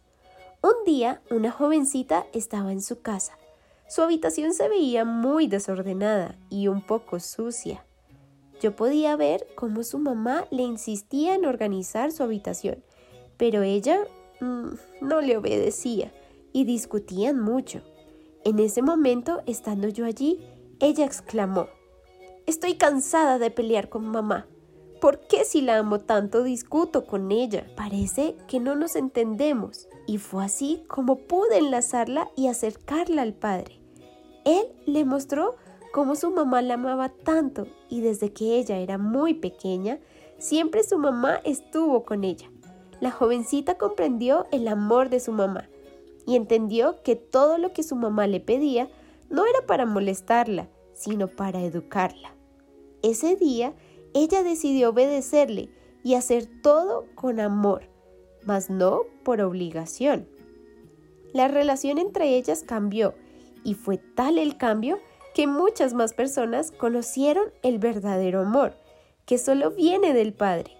Un 0.62 0.74
día, 0.86 1.22
una 1.30 1.52
jovencita 1.52 2.26
estaba 2.34 2.72
en 2.72 2.82
su 2.82 3.02
casa. 3.02 3.38
Su 3.88 4.02
habitación 4.02 4.54
se 4.54 4.70
veía 4.70 5.06
muy 5.06 5.48
desordenada 5.48 6.36
y 6.50 6.68
un 6.68 6.82
poco 6.82 7.20
sucia. 7.20 7.86
Yo 8.62 8.76
podía 8.76 9.16
ver 9.16 9.48
cómo 9.56 9.84
su 9.84 10.00
mamá 10.00 10.46
le 10.52 10.64
insistía 10.64 11.36
en 11.36 11.46
organizar 11.46 12.12
su 12.12 12.24
habitación 12.24 12.84
pero 13.40 13.64
ella 13.64 14.02
mm, 14.42 14.68
no 15.02 15.22
le 15.22 15.38
obedecía 15.38 16.12
y 16.52 16.66
discutían 16.66 17.40
mucho. 17.40 17.82
En 18.44 18.60
ese 18.60 18.82
momento, 18.82 19.42
estando 19.48 19.88
yo 19.88 20.06
allí, 20.06 20.46
ella 20.80 21.06
exclamó, 21.06 21.68
Estoy 22.46 22.76
cansada 22.76 23.40
de 23.40 23.50
pelear 23.50 23.90
con 23.90 24.06
mamá. 24.06 24.46
¿Por 25.00 25.22
qué 25.28 25.46
si 25.46 25.62
la 25.62 25.78
amo 25.78 26.00
tanto 26.00 26.44
discuto 26.44 27.06
con 27.06 27.32
ella? 27.32 27.66
Parece 27.78 28.36
que 28.48 28.60
no 28.60 28.76
nos 28.76 28.98
entendemos. 28.98 29.88
Y 30.10 30.18
fue 30.18 30.44
así 30.44 30.84
como 30.88 31.18
pude 31.18 31.58
enlazarla 31.58 32.30
y 32.36 32.48
acercarla 32.48 33.22
al 33.22 33.34
padre. 33.34 33.80
Él 34.46 34.66
le 34.86 35.06
mostró 35.06 35.56
cómo 35.94 36.16
su 36.16 36.32
mamá 36.32 36.62
la 36.62 36.76
amaba 36.76 37.10
tanto 37.10 37.68
y 37.90 38.02
desde 38.02 38.34
que 38.34 38.58
ella 38.58 38.78
era 38.78 38.98
muy 38.98 39.34
pequeña, 39.34 40.00
siempre 40.38 40.84
su 40.84 40.98
mamá 40.98 41.40
estuvo 41.44 42.04
con 42.06 42.24
ella 42.24 42.50
la 43.00 43.12
jovencita 43.12 43.78
comprendió 43.78 44.46
el 44.52 44.68
amor 44.68 45.10
de 45.10 45.20
su 45.20 45.32
mamá 45.32 45.70
y 46.26 46.36
entendió 46.36 47.02
que 47.04 47.16
todo 47.16 47.58
lo 47.58 47.74
que 47.74 47.84
su 47.84 47.96
mamá 47.96 48.28
le 48.28 48.40
pedía 48.40 48.90
no 49.30 49.46
era 49.46 49.66
para 49.66 49.86
molestarla, 49.86 50.70
sino 50.94 51.28
para 51.28 51.62
educarla. 51.62 52.36
Ese 53.02 53.36
día 53.36 53.74
ella 54.14 54.44
decidió 54.44 54.90
obedecerle 54.90 55.70
y 56.04 56.16
hacer 56.16 56.48
todo 56.62 57.06
con 57.16 57.40
amor, 57.40 57.84
mas 58.44 58.70
no 58.70 59.04
por 59.24 59.42
obligación. 59.42 60.28
La 61.34 61.48
relación 61.48 61.98
entre 61.98 62.36
ellas 62.36 62.64
cambió 62.66 63.14
y 63.64 63.76
fue 63.76 63.98
tal 63.98 64.38
el 64.38 64.58
cambio 64.58 65.00
que 65.36 65.48
muchas 65.48 65.94
más 65.94 66.14
personas 66.14 66.72
conocieron 66.72 67.46
el 67.62 67.78
verdadero 67.78 68.42
amor, 68.42 68.76
que 69.26 69.38
solo 69.38 69.72
viene 69.72 70.14
del 70.14 70.34
Padre 70.34 70.80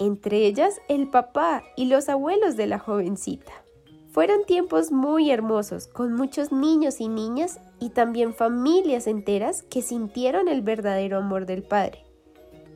entre 0.00 0.46
ellas 0.46 0.80
el 0.88 1.08
papá 1.08 1.62
y 1.76 1.84
los 1.84 2.08
abuelos 2.08 2.56
de 2.56 2.66
la 2.66 2.78
jovencita. 2.78 3.52
Fueron 4.10 4.44
tiempos 4.44 4.90
muy 4.90 5.30
hermosos, 5.30 5.86
con 5.86 6.14
muchos 6.14 6.50
niños 6.50 7.00
y 7.00 7.08
niñas 7.08 7.60
y 7.78 7.90
también 7.90 8.34
familias 8.34 9.06
enteras 9.06 9.62
que 9.62 9.82
sintieron 9.82 10.48
el 10.48 10.62
verdadero 10.62 11.18
amor 11.18 11.46
del 11.46 11.62
Padre. 11.62 12.04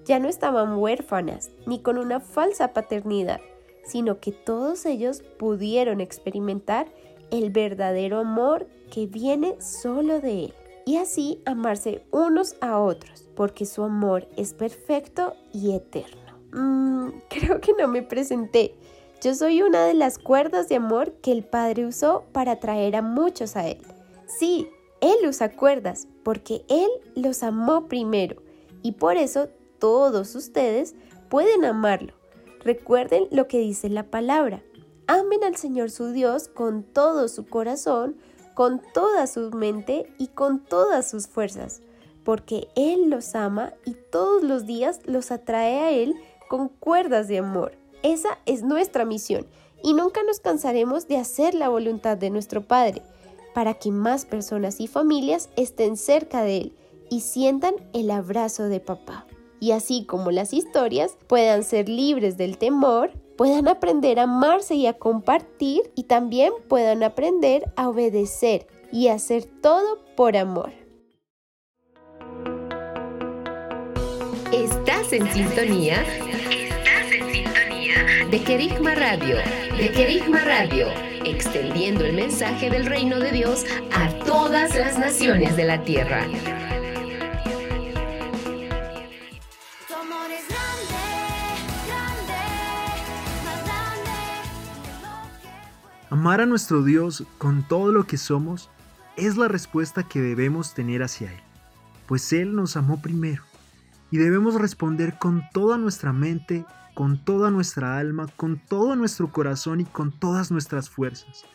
Ya 0.04 0.18
no 0.18 0.28
estaban 0.28 0.76
huérfanas 0.76 1.50
ni 1.66 1.80
con 1.80 1.96
una 1.96 2.20
falsa 2.20 2.74
paternidad, 2.74 3.40
sino 3.84 4.20
que 4.20 4.32
todos 4.32 4.86
ellos 4.86 5.22
pudieron 5.38 6.00
experimentar 6.00 6.86
el 7.30 7.50
verdadero 7.50 8.18
amor 8.18 8.66
que 8.90 9.06
viene 9.06 9.60
solo 9.60 10.20
de 10.20 10.44
Él 10.44 10.54
y 10.86 10.96
así 10.96 11.40
amarse 11.46 12.04
unos 12.10 12.56
a 12.60 12.78
otros, 12.78 13.28
porque 13.34 13.64
su 13.66 13.82
amor 13.82 14.28
es 14.36 14.52
perfecto 14.52 15.34
y 15.52 15.74
eterno. 15.74 16.38
Mm, 16.52 17.08
creo 17.28 17.60
que 17.60 17.72
no 17.78 17.88
me 17.88 18.02
presenté. 18.02 18.74
Yo 19.20 19.34
soy 19.34 19.62
una 19.62 19.86
de 19.86 19.94
las 19.94 20.18
cuerdas 20.18 20.68
de 20.68 20.76
amor 20.76 21.12
que 21.22 21.32
el 21.32 21.44
Padre 21.44 21.86
usó 21.86 22.24
para 22.32 22.52
atraer 22.52 22.96
a 22.96 23.02
muchos 23.02 23.56
a 23.56 23.66
Él. 23.66 23.78
Sí, 24.26 24.68
Él 25.00 25.16
usa 25.26 25.52
cuerdas 25.52 26.08
porque 26.22 26.64
Él 26.68 26.90
los 27.14 27.42
amó 27.42 27.86
primero 27.86 28.42
y 28.82 28.92
por 28.92 29.16
eso 29.16 29.48
todos 29.78 30.34
ustedes 30.34 30.94
pueden 31.30 31.64
amarlo. 31.64 32.12
Recuerden 32.64 33.28
lo 33.30 33.46
que 33.46 33.58
dice 33.58 33.90
la 33.90 34.04
palabra. 34.04 34.62
Amen 35.06 35.44
al 35.44 35.56
Señor 35.56 35.90
su 35.90 36.12
Dios 36.12 36.48
con 36.48 36.82
todo 36.82 37.28
su 37.28 37.46
corazón, 37.46 38.16
con 38.54 38.80
toda 38.94 39.26
su 39.26 39.50
mente 39.50 40.10
y 40.18 40.28
con 40.28 40.64
todas 40.64 41.10
sus 41.10 41.28
fuerzas, 41.28 41.82
porque 42.24 42.68
Él 42.74 43.10
los 43.10 43.34
ama 43.34 43.74
y 43.84 43.94
todos 44.10 44.42
los 44.42 44.64
días 44.64 45.00
los 45.04 45.30
atrae 45.30 45.80
a 45.80 45.90
Él 45.90 46.14
con 46.48 46.68
cuerdas 46.68 47.28
de 47.28 47.38
amor. 47.38 47.72
Esa 48.02 48.38
es 48.46 48.62
nuestra 48.62 49.04
misión 49.04 49.46
y 49.82 49.92
nunca 49.92 50.22
nos 50.22 50.40
cansaremos 50.40 51.06
de 51.06 51.18
hacer 51.18 51.54
la 51.54 51.68
voluntad 51.68 52.16
de 52.16 52.30
nuestro 52.30 52.62
Padre 52.66 53.02
para 53.54 53.74
que 53.74 53.90
más 53.90 54.24
personas 54.24 54.80
y 54.80 54.86
familias 54.86 55.50
estén 55.56 55.98
cerca 55.98 56.42
de 56.42 56.56
Él 56.56 56.76
y 57.10 57.20
sientan 57.20 57.74
el 57.92 58.10
abrazo 58.10 58.64
de 58.64 58.80
papá. 58.80 59.26
Y 59.60 59.72
así 59.72 60.04
como 60.04 60.30
las 60.30 60.52
historias 60.52 61.16
puedan 61.26 61.64
ser 61.64 61.88
libres 61.88 62.36
del 62.36 62.58
temor, 62.58 63.12
puedan 63.36 63.68
aprender 63.68 64.18
a 64.18 64.24
amarse 64.24 64.74
y 64.74 64.86
a 64.86 64.94
compartir 64.94 65.90
y 65.94 66.04
también 66.04 66.52
puedan 66.68 67.02
aprender 67.02 67.72
a 67.76 67.88
obedecer 67.88 68.66
y 68.92 69.08
hacer 69.08 69.44
todo 69.60 69.98
por 70.16 70.36
amor. 70.36 70.72
Estás 74.52 75.12
en 75.12 75.26
sintonía. 75.32 76.02
Estás 76.02 77.10
en 77.10 77.32
sintonía 77.32 78.28
de 78.30 78.40
Querigma 78.40 78.94
Radio. 78.94 79.36
De 79.76 79.90
Querigma 79.90 80.38
Radio. 80.44 80.86
Extendiendo 81.24 82.04
el 82.04 82.12
mensaje 82.12 82.70
del 82.70 82.86
reino 82.86 83.18
de 83.18 83.32
Dios 83.32 83.64
a 83.92 84.08
todas 84.24 84.76
las 84.76 84.98
naciones 84.98 85.56
de 85.56 85.64
la 85.64 85.82
tierra. 85.82 86.28
Amar 96.14 96.40
a 96.40 96.46
nuestro 96.46 96.84
Dios 96.84 97.24
con 97.38 97.66
todo 97.66 97.90
lo 97.90 98.06
que 98.06 98.18
somos 98.18 98.70
es 99.16 99.36
la 99.36 99.48
respuesta 99.48 100.04
que 100.04 100.20
debemos 100.20 100.72
tener 100.72 101.02
hacia 101.02 101.32
Él, 101.32 101.40
pues 102.06 102.32
Él 102.32 102.54
nos 102.54 102.76
amó 102.76 103.02
primero 103.02 103.42
y 104.12 104.18
debemos 104.18 104.54
responder 104.54 105.18
con 105.18 105.42
toda 105.52 105.76
nuestra 105.76 106.12
mente, 106.12 106.64
con 106.94 107.24
toda 107.24 107.50
nuestra 107.50 107.98
alma, 107.98 108.28
con 108.36 108.60
todo 108.60 108.94
nuestro 108.94 109.32
corazón 109.32 109.80
y 109.80 109.86
con 109.86 110.16
todas 110.16 110.52
nuestras 110.52 110.88
fuerzas, 110.88 111.46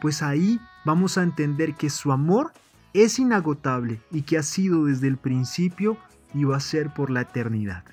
pues 0.00 0.24
ahí 0.24 0.58
vamos 0.84 1.16
a 1.16 1.22
entender 1.22 1.76
que 1.76 1.88
su 1.88 2.10
amor 2.10 2.52
es 2.92 3.20
inagotable 3.20 4.02
y 4.10 4.22
que 4.22 4.38
ha 4.38 4.42
sido 4.42 4.86
desde 4.86 5.06
el 5.06 5.18
principio 5.18 5.96
y 6.34 6.42
va 6.42 6.56
a 6.56 6.60
ser 6.60 6.92
por 6.92 7.10
la 7.10 7.20
eternidad. 7.20 7.84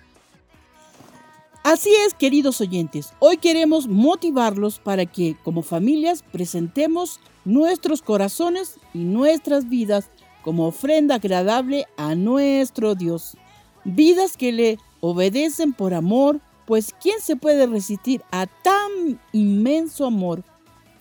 Así 1.69 1.89
es, 2.05 2.13
queridos 2.13 2.61
oyentes, 2.61 3.11
hoy 3.19 3.35
queremos 3.35 3.89
motivarlos 3.89 4.79
para 4.79 5.05
que 5.05 5.35
como 5.43 5.63
familias 5.63 6.23
presentemos 6.31 7.19
nuestros 7.43 8.01
corazones 8.01 8.79
y 8.93 8.99
nuestras 8.99 9.67
vidas 9.67 10.09
como 10.43 10.67
ofrenda 10.67 11.15
agradable 11.15 11.85
a 11.97 12.15
nuestro 12.15 12.95
Dios. 12.95 13.35
Vidas 13.83 14.37
que 14.37 14.53
le 14.53 14.79
obedecen 15.01 15.73
por 15.73 15.93
amor, 15.93 16.39
pues 16.65 16.95
¿quién 17.01 17.19
se 17.19 17.35
puede 17.35 17.67
resistir 17.67 18.21
a 18.31 18.45
tan 18.45 19.19
inmenso 19.33 20.05
amor? 20.05 20.45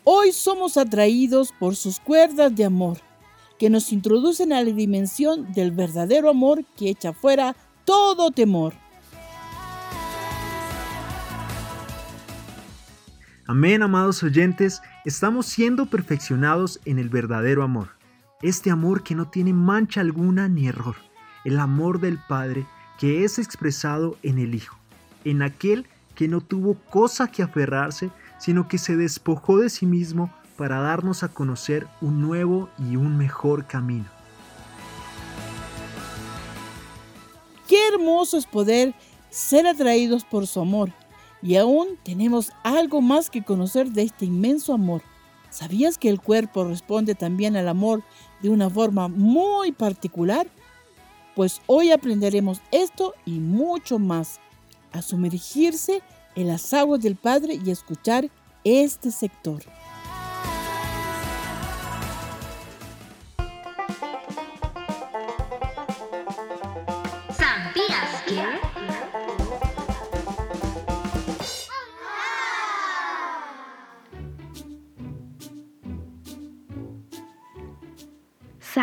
Hoy 0.03 0.33
somos 0.33 0.77
atraídos 0.77 1.53
por 1.61 1.77
sus 1.77 2.01
cuerdas 2.01 2.57
de 2.57 2.65
amor 2.65 2.99
que 3.61 3.71
nos 3.71 3.93
introducen 3.93 4.53
a 4.53 4.65
la 4.65 4.73
dimensión 4.73 5.53
del 5.53 5.71
verdadero 5.71 6.29
amor 6.29 6.65
que 6.77 6.91
echa 6.91 7.13
fuera 7.13 7.55
todo 7.85 8.33
temor. 8.33 8.75
Amén, 13.49 13.85
amados 13.85 14.25
oyentes, 14.25 14.83
estamos 15.05 15.47
siendo 15.47 15.87
perfeccionados 15.87 16.81
en 16.85 16.99
el 16.99 17.09
verdadero 17.09 17.63
amor. 17.63 17.91
Este 18.43 18.73
amor 18.73 19.05
que 19.05 19.15
no 19.15 19.29
tiene 19.29 19.53
mancha 19.53 20.01
alguna 20.01 20.49
ni 20.49 20.67
error. 20.67 20.97
El 21.45 21.61
amor 21.61 22.01
del 22.01 22.19
Padre 22.29 22.67
que 22.99 23.23
es 23.23 23.39
expresado 23.39 24.17
en 24.25 24.41
el 24.41 24.57
Hijo. 24.57 24.77
En 25.25 25.43
aquel 25.43 25.87
que 26.17 26.27
no 26.27 26.41
tuvo 26.41 26.75
cosa 26.91 27.29
que 27.29 27.45
aferrarse, 27.45 28.11
sino 28.41 28.67
que 28.67 28.79
se 28.79 28.97
despojó 28.97 29.59
de 29.59 29.71
sí 29.71 29.87
mismo 29.87 30.35
para 30.57 30.81
darnos 30.81 31.23
a 31.23 31.29
conocer 31.29 31.87
un 32.01 32.21
nuevo 32.21 32.69
y 32.79 32.97
un 32.97 33.17
mejor 33.17 33.69
camino. 33.69 34.07
Qué 37.69 37.79
hermoso 37.95 38.39
es 38.39 38.47
poder 38.47 38.93
ser 39.31 39.69
atraídos 39.69 40.25
por 40.25 40.49
su 40.49 40.59
amor. 40.59 40.91
Y 41.43 41.57
aún 41.57 41.99
tenemos 42.03 42.53
algo 42.63 43.01
más 43.01 43.31
que 43.31 43.45
conocer 43.45 43.89
de 43.89 44.03
este 44.03 44.25
inmenso 44.25 44.73
amor. 44.73 45.03
¿Sabías 45.51 45.99
que 45.99 46.09
el 46.09 46.21
cuerpo 46.21 46.65
responde 46.65 47.15
también 47.15 47.57
al 47.57 47.69
amor 47.69 48.03
de 48.43 48.51
una 48.51 48.69
forma 48.69 49.09
muy 49.09 49.73
particular? 49.73 50.47
Pues 51.35 51.61
hoy 51.67 51.93
aprenderemos 51.93 52.61
esto 52.73 53.15
y 53.25 53.39
mucho 53.39 53.99
más. 53.99 54.41
A 54.93 55.03
sumergirse 55.03 56.03
en 56.35 56.49
las 56.49 56.73
aguas 56.73 57.01
del 57.01 57.17
Padre 57.17 57.59
y 57.63 57.71
escuchar 57.71 58.31
este 58.65 59.11
sector. 59.11 59.63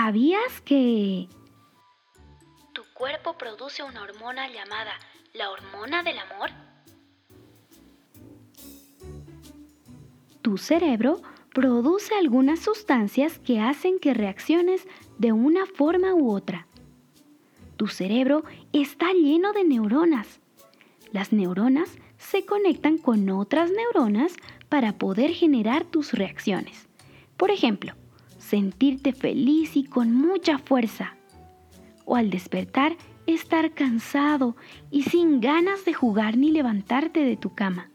¿Sabías 0.04 0.60
que 0.66 1.30
tu 2.74 2.82
cuerpo 2.94 3.38
produce 3.38 3.84
una 3.84 4.04
hormona 4.04 4.50
llamada 4.50 4.92
la 5.34 5.50
hormona 5.50 6.04
del 6.04 6.18
amor? 6.20 6.50
Tu 10.42 10.58
cerebro 10.58 11.22
produce 11.54 12.16
algunas 12.16 12.60
sustancias 12.60 13.40
que 13.40 13.62
hacen 13.62 13.98
que 13.98 14.14
reacciones 14.14 14.86
de 15.20 15.32
una 15.32 15.66
forma 15.66 16.14
u 16.14 16.34
otra. 16.34 16.68
Tu 17.78 17.88
cerebro 17.88 18.44
está 18.74 19.14
lleno 19.14 19.54
de 19.54 19.64
neuronas. 19.64 20.42
Las 21.14 21.32
neuronas 21.32 21.90
se 22.18 22.46
conectan 22.46 22.98
con 22.98 23.30
otras 23.30 23.72
neuronas 23.72 24.34
para 24.68 24.98
poder 24.98 25.32
generar 25.32 25.86
tus 25.86 26.12
reacciones. 26.12 26.90
Por 27.38 27.52
ejemplo, 27.52 27.94
sentirte 28.54 29.14
feliz 29.14 29.76
y 29.76 29.84
con 29.84 30.14
mucha 30.14 30.60
fuerza. 30.60 31.16
O 32.06 32.16
al 32.16 32.30
despertar, 32.30 32.96
estar 33.26 33.72
cansado 33.72 34.56
y 34.92 35.02
sin 35.02 35.42
ganas 35.42 35.86
de 35.86 35.96
jugar 35.96 36.38
ni 36.38 36.52
levantarte 36.52 37.22
de 37.22 37.36
tu 37.36 37.56
cama. 37.56 37.90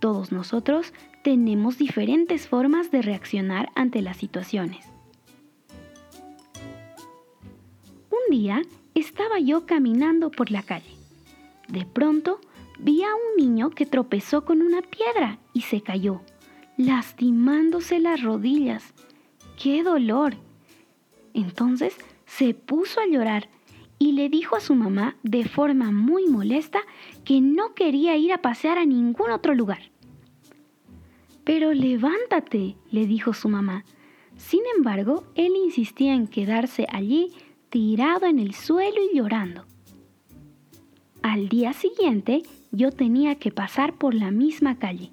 Todos 0.00 0.32
nosotros 0.32 0.92
tenemos 1.22 1.78
diferentes 1.78 2.48
formas 2.48 2.90
de 2.90 3.00
reaccionar 3.00 3.70
ante 3.76 4.02
las 4.02 4.16
situaciones. 4.16 4.86
Un 8.10 8.36
día 8.36 8.62
estaba 8.96 9.38
yo 9.38 9.66
caminando 9.66 10.32
por 10.32 10.50
la 10.50 10.64
calle. 10.64 10.96
De 11.68 11.86
pronto 11.86 12.40
vi 12.80 13.04
a 13.04 13.14
un 13.14 13.36
niño 13.36 13.70
que 13.70 13.86
tropezó 13.86 14.44
con 14.44 14.62
una 14.62 14.82
piedra 14.82 15.38
y 15.52 15.60
se 15.60 15.80
cayó, 15.80 16.22
lastimándose 16.76 18.00
las 18.00 18.20
rodillas 18.20 18.92
¡Qué 19.62 19.84
dolor! 19.84 20.34
Entonces 21.34 21.96
se 22.26 22.52
puso 22.52 22.98
a 22.98 23.06
llorar 23.06 23.48
y 23.96 24.10
le 24.10 24.28
dijo 24.28 24.56
a 24.56 24.60
su 24.60 24.74
mamá 24.74 25.14
de 25.22 25.44
forma 25.44 25.92
muy 25.92 26.26
molesta 26.26 26.80
que 27.24 27.40
no 27.40 27.72
quería 27.72 28.16
ir 28.16 28.32
a 28.32 28.42
pasear 28.42 28.76
a 28.76 28.84
ningún 28.84 29.30
otro 29.30 29.54
lugar. 29.54 29.92
Pero 31.44 31.72
levántate, 31.72 32.74
le 32.90 33.06
dijo 33.06 33.34
su 33.34 33.48
mamá. 33.48 33.84
Sin 34.36 34.62
embargo, 34.76 35.22
él 35.36 35.52
insistía 35.54 36.12
en 36.12 36.26
quedarse 36.26 36.88
allí 36.90 37.30
tirado 37.68 38.26
en 38.26 38.40
el 38.40 38.54
suelo 38.54 38.96
y 39.12 39.16
llorando. 39.16 39.64
Al 41.22 41.48
día 41.48 41.72
siguiente 41.72 42.42
yo 42.72 42.90
tenía 42.90 43.36
que 43.36 43.52
pasar 43.52 43.94
por 43.94 44.12
la 44.12 44.32
misma 44.32 44.80
calle 44.80 45.12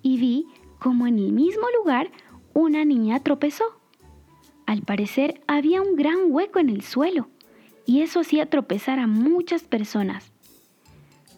y 0.00 0.16
vi 0.18 0.46
como 0.78 1.08
en 1.08 1.18
el 1.18 1.32
mismo 1.32 1.66
lugar 1.76 2.12
una 2.54 2.84
niña 2.84 3.18
tropezó. 3.18 3.79
Al 4.70 4.82
parecer 4.82 5.40
había 5.48 5.82
un 5.82 5.96
gran 5.96 6.16
hueco 6.28 6.60
en 6.60 6.68
el 6.68 6.82
suelo 6.82 7.28
y 7.86 8.02
eso 8.02 8.20
hacía 8.20 8.46
tropezar 8.46 9.00
a 9.00 9.08
muchas 9.08 9.64
personas. 9.64 10.30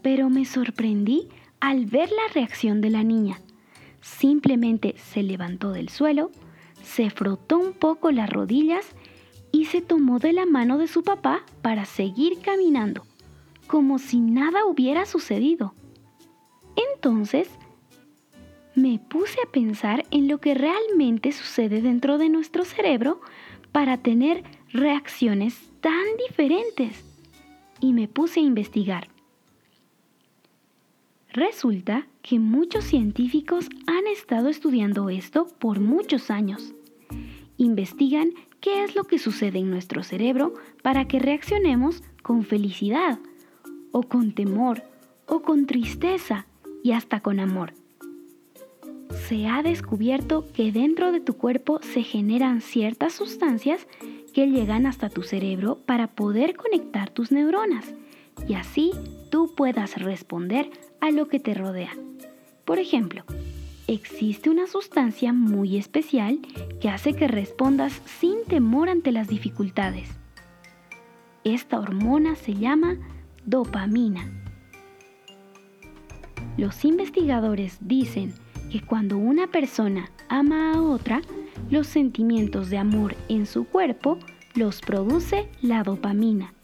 Pero 0.03 0.29
me 0.29 0.45
sorprendí 0.45 1.31
al 1.59 1.87
ver 1.87 2.11
la 2.11 2.31
reacción 2.35 2.83
de 2.83 2.91
la 2.91 3.03
niña. 3.05 3.41
Simplemente 4.03 4.97
se 4.99 5.23
levantó 5.23 5.73
del 5.73 5.89
suelo, 5.89 6.31
se 6.83 7.09
frotó 7.09 7.57
un 7.59 7.73
poco 7.73 8.11
las 8.11 8.29
rodillas 8.29 8.85
y 9.51 9.65
se 9.65 9.81
tomó 9.81 10.19
de 10.19 10.35
la 10.35 10.45
mano 10.45 10.77
de 10.77 10.87
su 10.87 11.03
papá 11.03 11.41
para 11.63 11.87
seguir 11.87 12.39
caminando, 12.41 13.07
como 13.67 13.99
si 13.99 14.21
nada 14.21 14.67
hubiera 14.67 15.07
sucedido. 15.07 15.73
Entonces 16.93 17.49
me 18.75 18.99
puse 18.99 19.39
a 19.47 19.51
pensar 19.51 20.05
en 20.11 20.29
lo 20.29 20.39
que 20.39 20.55
realmente 20.55 21.33
sucede 21.33 21.83
dentro 21.83 22.19
de 22.19 22.29
nuestro 22.29 22.65
cerebro 22.65 23.21
para 23.71 23.99
tener 23.99 24.45
reacciones 24.73 25.71
tan 25.81 26.05
diferentes 26.29 27.05
y 27.81 27.93
me 27.93 28.09
puse 28.09 28.41
a 28.41 28.45
investigar. 28.45 29.09
Resulta 31.33 32.07
que 32.21 32.39
muchos 32.39 32.85
científicos 32.85 33.69
han 33.87 34.07
estado 34.07 34.49
estudiando 34.49 35.09
esto 35.09 35.49
por 35.59 35.81
muchos 35.81 36.31
años. 36.31 36.75
Investigan 37.57 38.33
qué 38.61 38.85
es 38.85 38.95
lo 38.95 39.05
que 39.05 39.19
sucede 39.19 39.59
en 39.59 39.71
nuestro 39.71 40.03
cerebro 40.03 40.55
para 40.83 41.07
que 41.09 41.19
reaccionemos 41.19 42.03
con 42.23 42.45
felicidad, 42.45 43.19
o 43.93 44.03
con 44.03 44.33
temor, 44.33 44.85
o 45.27 45.43
con 45.43 45.67
tristeza 45.67 46.47
y 46.83 46.93
hasta 46.93 47.21
con 47.21 47.41
amor 47.41 47.75
se 49.13 49.47
ha 49.47 49.63
descubierto 49.63 50.47
que 50.53 50.73
dentro 50.73 51.13
de 51.13 51.21
tu 51.21 51.35
cuerpo 51.35 51.81
se 51.83 52.03
generan 52.03 52.61
ciertas 52.61 53.13
sustancias 53.13 53.87
que 54.33 54.49
llegan 54.49 54.87
hasta 54.87 55.11
tu 55.11 55.23
cerebro 55.23 55.79
para 55.87 56.09
poder 56.09 56.57
conectar 56.57 57.11
tus 57.11 57.33
neuronas 57.33 57.95
y 58.49 58.55
así 58.55 58.93
tú 59.31 59.55
puedas 59.55 60.01
responder 60.01 60.71
a 61.01 61.11
lo 61.11 61.29
que 61.29 61.41
te 61.41 61.55
rodea. 61.55 61.93
Por 62.65 62.79
ejemplo, 62.79 63.25
existe 63.87 64.51
una 64.51 64.67
sustancia 64.67 65.33
muy 65.33 65.77
especial 65.77 66.39
que 66.81 66.89
hace 66.89 67.15
que 67.15 67.29
respondas 67.29 68.01
sin 68.07 68.45
temor 68.45 68.89
ante 68.89 69.13
las 69.13 69.29
dificultades. 69.29 70.09
Esta 71.45 71.79
hormona 71.79 72.37
se 72.37 72.55
llama 72.55 72.97
dopamina. 73.45 74.31
Los 76.57 76.85
investigadores 76.85 77.79
dicen 77.81 78.35
que 78.73 78.81
cuando 78.81 79.19
una 79.19 79.49
persona 79.49 80.11
ama 80.31 80.73
a 80.73 80.81
otra, 80.81 81.21
los 81.71 81.87
sentimientos 81.87 82.71
de 82.71 82.79
amor 82.79 83.15
en 83.29 83.45
su 83.45 83.65
cuerpo 83.65 84.19
los 84.55 84.81
produce 84.81 85.47
la 85.61 85.83
dopamina. 85.83 86.55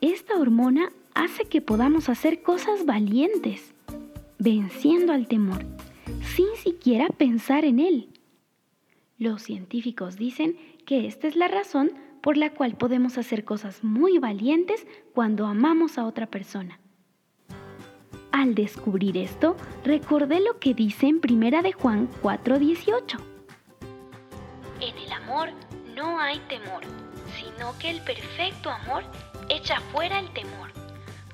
Esta 0.00 0.38
hormona 0.38 0.88
hace 1.12 1.44
que 1.44 1.60
podamos 1.60 2.08
hacer 2.08 2.40
cosas 2.40 2.86
valientes, 2.86 3.74
venciendo 4.38 5.12
al 5.12 5.28
temor, 5.28 5.66
sin 6.34 6.46
siquiera 6.56 7.08
pensar 7.08 7.66
en 7.66 7.78
él. 7.78 8.08
Los 9.18 9.42
científicos 9.42 10.16
dicen 10.16 10.56
que 10.86 11.06
esta 11.06 11.28
es 11.28 11.36
la 11.36 11.48
razón 11.48 11.90
por 12.22 12.38
la 12.38 12.54
cual 12.54 12.74
podemos 12.74 13.18
hacer 13.18 13.44
cosas 13.44 13.84
muy 13.84 14.16
valientes 14.16 14.86
cuando 15.12 15.44
amamos 15.44 15.98
a 15.98 16.06
otra 16.06 16.26
persona. 16.26 16.80
Al 18.36 18.54
descubrir 18.54 19.16
esto, 19.16 19.56
recordé 19.82 20.40
lo 20.40 20.58
que 20.58 20.74
dice 20.74 21.06
en 21.06 21.20
Primera 21.20 21.62
de 21.62 21.72
Juan 21.72 22.06
4:18. 22.20 23.18
En 24.78 24.98
el 24.98 25.10
amor 25.10 25.48
no 25.94 26.20
hay 26.20 26.38
temor, 26.40 26.82
sino 27.40 27.72
que 27.78 27.88
el 27.88 28.02
perfecto 28.02 28.68
amor 28.68 29.04
echa 29.48 29.80
fuera 29.90 30.18
el 30.18 30.28
temor, 30.34 30.70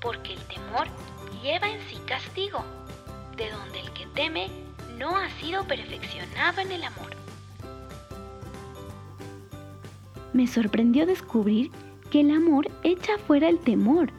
porque 0.01 0.35
el 0.35 0.39
temor 0.43 0.87
lleva 1.43 1.69
en 1.69 1.81
sí 1.89 1.97
castigo, 2.07 2.65
de 3.37 3.51
donde 3.51 3.81
el 3.81 3.91
que 3.95 4.07
teme 4.15 4.49
no 4.97 5.17
ha 5.17 5.29
sido 5.41 5.67
perfeccionado 5.67 6.61
en 6.61 6.71
el 6.71 6.85
amor. 6.85 7.17
Me 10.33 10.47
sorprendió 10.47 11.05
descubrir 11.05 11.73
que 12.13 12.21
el 12.21 12.31
amor 12.31 12.71
echa 12.85 13.19
fuera 13.19 13.49
el 13.49 13.59
temor, 13.59 14.13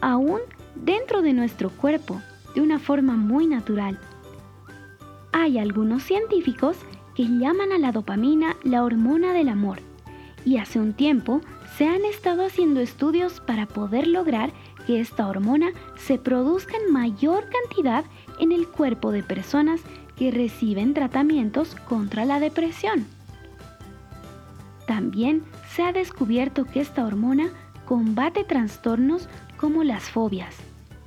aún 0.00 0.40
dentro 0.74 1.20
de 1.20 1.34
nuestro 1.34 1.68
cuerpo 1.68 2.22
de 2.54 2.60
una 2.60 2.78
forma 2.78 3.16
muy 3.16 3.46
natural. 3.46 3.98
Hay 5.32 5.58
algunos 5.58 6.02
científicos 6.02 6.76
que 7.14 7.24
llaman 7.24 7.72
a 7.72 7.78
la 7.78 7.92
dopamina 7.92 8.56
la 8.64 8.82
hormona 8.84 9.32
del 9.32 9.48
amor 9.48 9.78
y 10.44 10.56
hace 10.56 10.80
un 10.80 10.92
tiempo 10.92 11.40
se 11.76 11.86
han 11.86 12.04
estado 12.04 12.44
haciendo 12.44 12.80
estudios 12.80 13.40
para 13.40 13.66
poder 13.66 14.06
lograr 14.06 14.52
que 14.86 15.00
esta 15.00 15.28
hormona 15.28 15.70
se 15.96 16.18
produzca 16.18 16.76
en 16.76 16.92
mayor 16.92 17.48
cantidad 17.48 18.04
en 18.38 18.52
el 18.52 18.66
cuerpo 18.66 19.12
de 19.12 19.22
personas 19.22 19.80
que 20.16 20.30
reciben 20.30 20.94
tratamientos 20.94 21.74
contra 21.88 22.24
la 22.24 22.40
depresión. 22.40 23.06
También 24.86 25.42
se 25.74 25.82
ha 25.82 25.92
descubierto 25.92 26.64
que 26.64 26.80
esta 26.80 27.04
hormona 27.04 27.50
combate 27.86 28.44
trastornos 28.44 29.28
como 29.56 29.84
las 29.84 30.10
fobias, 30.10 30.56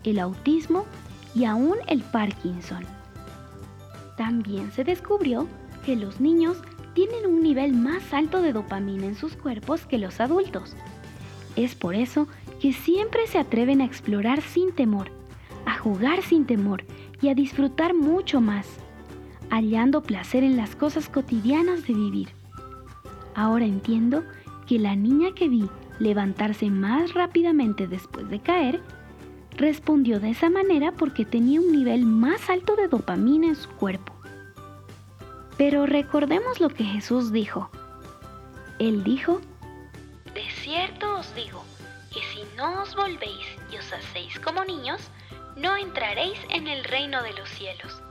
el 0.03 0.19
autismo 0.19 0.85
y 1.35 1.45
aún 1.45 1.77
el 1.87 2.01
Parkinson. 2.01 2.83
También 4.17 4.71
se 4.71 4.83
descubrió 4.83 5.47
que 5.85 5.95
los 5.95 6.19
niños 6.19 6.57
tienen 6.93 7.25
un 7.25 7.41
nivel 7.41 7.73
más 7.73 8.13
alto 8.13 8.41
de 8.41 8.53
dopamina 8.53 9.05
en 9.05 9.15
sus 9.15 9.35
cuerpos 9.35 9.85
que 9.85 9.97
los 9.97 10.19
adultos. 10.19 10.75
Es 11.55 11.75
por 11.75 11.95
eso 11.95 12.27
que 12.59 12.73
siempre 12.73 13.27
se 13.27 13.39
atreven 13.39 13.81
a 13.81 13.85
explorar 13.85 14.41
sin 14.41 14.71
temor, 14.73 15.11
a 15.65 15.77
jugar 15.77 16.21
sin 16.21 16.45
temor 16.45 16.83
y 17.21 17.29
a 17.29 17.35
disfrutar 17.35 17.93
mucho 17.93 18.41
más, 18.41 18.67
hallando 19.49 20.01
placer 20.01 20.43
en 20.43 20.57
las 20.57 20.75
cosas 20.75 21.09
cotidianas 21.09 21.85
de 21.87 21.93
vivir. 21.93 22.29
Ahora 23.35 23.65
entiendo 23.65 24.23
que 24.67 24.79
la 24.79 24.95
niña 24.95 25.33
que 25.35 25.49
vi 25.49 25.67
levantarse 25.99 26.69
más 26.69 27.13
rápidamente 27.13 27.87
después 27.87 28.29
de 28.29 28.39
caer 28.39 28.81
respondió 29.57 30.19
de 30.19 30.31
esa 30.31 30.49
manera 30.49 30.91
porque 30.91 31.25
tenía 31.25 31.59
un 31.59 31.71
nivel 31.71 32.05
más 32.05 32.49
alto 32.49 32.75
de 32.75 32.87
dopamina 32.87 33.47
en 33.47 33.55
su 33.55 33.69
cuerpo. 33.69 34.13
Pero 35.57 35.85
recordemos 35.85 36.59
lo 36.59 36.69
que 36.69 36.83
Jesús 36.83 37.31
dijo. 37.31 37.69
Él 38.79 39.03
dijo, 39.03 39.39
De 40.33 40.43
cierto 40.61 41.17
os 41.19 41.33
digo, 41.35 41.63
que 42.11 42.19
si 42.33 42.43
no 42.57 42.81
os 42.81 42.95
volvéis 42.95 43.45
y 43.71 43.77
os 43.77 43.93
hacéis 43.93 44.39
como 44.39 44.63
niños, 44.63 45.01
no 45.55 45.75
entraréis 45.77 46.37
en 46.49 46.67
el 46.67 46.83
reino 46.83 47.21
de 47.23 47.33
los 47.33 47.49
cielos. 47.49 48.01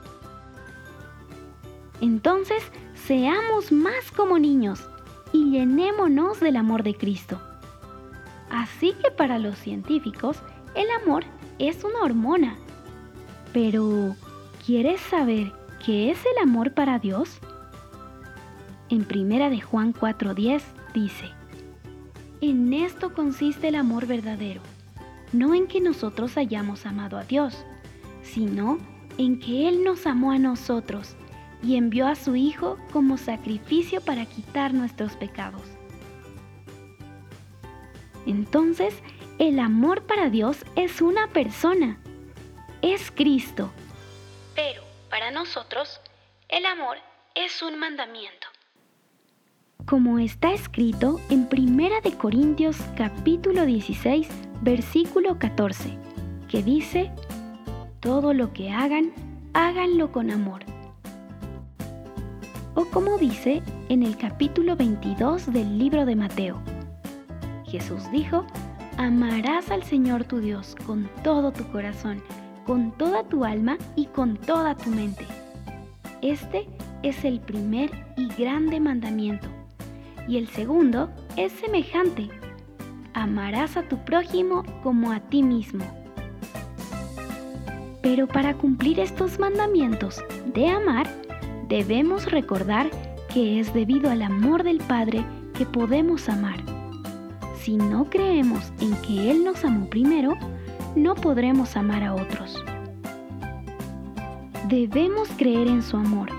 Entonces, 2.01 2.63
seamos 2.95 3.71
más 3.71 4.11
como 4.11 4.39
niños 4.39 4.83
y 5.31 5.51
llenémonos 5.51 6.39
del 6.39 6.57
amor 6.57 6.83
de 6.83 6.95
Cristo. 6.95 7.41
Así 8.49 8.93
que 9.01 9.09
para 9.09 9.39
los 9.39 9.57
científicos, 9.57 10.37
el 10.75 10.87
amor 11.01 11.23
es 11.59 11.83
una 11.83 12.01
hormona. 12.01 12.55
Pero, 13.51 14.15
¿quieres 14.65 14.99
saber 15.01 15.51
qué 15.85 16.11
es 16.11 16.19
el 16.19 16.41
amor 16.41 16.73
para 16.73 16.99
Dios? 16.99 17.39
En 18.89 19.05
primera 19.05 19.49
de 19.49 19.61
Juan 19.61 19.93
4:10 19.93 20.61
dice: 20.93 21.31
En 22.41 22.73
esto 22.73 23.13
consiste 23.13 23.67
el 23.67 23.75
amor 23.75 24.07
verdadero, 24.07 24.61
no 25.31 25.53
en 25.55 25.67
que 25.67 25.81
nosotros 25.81 26.37
hayamos 26.37 26.85
amado 26.85 27.17
a 27.17 27.23
Dios, 27.23 27.65
sino 28.23 28.77
en 29.17 29.39
que 29.39 29.67
Él 29.67 29.83
nos 29.83 30.07
amó 30.07 30.31
a 30.31 30.39
nosotros 30.39 31.15
y 31.61 31.75
envió 31.77 32.07
a 32.07 32.15
su 32.15 32.35
Hijo 32.35 32.77
como 32.91 33.17
sacrificio 33.17 34.01
para 34.01 34.25
quitar 34.25 34.73
nuestros 34.73 35.15
pecados. 35.15 35.63
Entonces, 38.25 38.95
el 39.39 39.59
amor 39.59 40.03
para 40.03 40.29
Dios 40.29 40.65
es 40.75 41.01
una 41.01 41.27
persona, 41.27 41.99
es 42.81 43.11
Cristo. 43.11 43.71
Pero 44.55 44.83
para 45.09 45.31
nosotros, 45.31 45.99
el 46.49 46.65
amor 46.65 46.97
es 47.35 47.61
un 47.63 47.79
mandamiento. 47.79 48.47
Como 49.85 50.19
está 50.19 50.53
escrito 50.53 51.19
en 51.29 51.47
1 51.51 52.01
de 52.03 52.17
Corintios 52.17 52.77
capítulo 52.95 53.65
16, 53.65 54.27
versículo 54.61 55.39
14, 55.39 55.97
que 56.47 56.63
dice, 56.63 57.11
todo 57.99 58.33
lo 58.33 58.53
que 58.53 58.71
hagan, 58.71 59.11
háganlo 59.53 60.11
con 60.11 60.31
amor. 60.31 60.63
O 62.75 62.85
como 62.85 63.17
dice 63.17 63.61
en 63.89 64.03
el 64.03 64.17
capítulo 64.17 64.75
22 64.75 65.51
del 65.51 65.77
libro 65.77 66.05
de 66.05 66.15
Mateo, 66.15 66.61
Jesús 67.65 68.09
dijo, 68.11 68.45
Amarás 68.97 69.71
al 69.71 69.83
Señor 69.83 70.23
tu 70.23 70.39
Dios 70.39 70.75
con 70.85 71.09
todo 71.23 71.51
tu 71.51 71.65
corazón, 71.71 72.21
con 72.65 72.91
toda 72.91 73.23
tu 73.23 73.43
alma 73.43 73.77
y 73.95 74.05
con 74.05 74.37
toda 74.37 74.75
tu 74.75 74.91
mente. 74.91 75.25
Este 76.21 76.67
es 77.01 77.25
el 77.25 77.39
primer 77.39 77.89
y 78.17 78.27
grande 78.27 78.79
mandamiento. 78.79 79.47
Y 80.27 80.37
el 80.37 80.47
segundo 80.47 81.09
es 81.37 81.51
semejante. 81.53 82.29
Amarás 83.13 83.77
a 83.77 83.83
tu 83.83 83.97
prójimo 84.05 84.63
como 84.83 85.11
a 85.11 85.19
ti 85.19 85.41
mismo. 85.41 85.83
Pero 88.03 88.27
para 88.27 88.53
cumplir 88.53 88.99
estos 88.99 89.39
mandamientos 89.39 90.23
de 90.53 90.67
amar, 90.67 91.09
debemos 91.67 92.31
recordar 92.31 92.91
que 93.33 93.59
es 93.59 93.73
debido 93.73 94.11
al 94.11 94.21
amor 94.21 94.63
del 94.63 94.77
Padre 94.77 95.25
que 95.57 95.65
podemos 95.65 96.29
amar. 96.29 96.82
Si 97.63 97.77
no 97.77 98.09
creemos 98.09 98.73
en 98.81 98.93
que 99.03 99.31
Él 99.31 99.45
nos 99.45 99.63
amó 99.63 99.89
primero, 99.89 100.33
no 100.97 101.15
podremos 101.15 101.77
amar 101.77 102.03
a 102.03 102.13
otros. 102.13 102.61
Debemos 104.67 105.29
creer 105.37 105.67
en 105.67 105.81
su 105.81 105.95
amor 105.95 106.29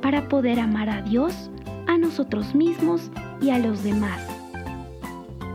para 0.00 0.28
poder 0.28 0.60
amar 0.60 0.88
a 0.88 1.02
Dios, 1.02 1.50
a 1.88 1.98
nosotros 1.98 2.54
mismos 2.54 3.10
y 3.40 3.50
a 3.50 3.58
los 3.58 3.82
demás. 3.82 4.24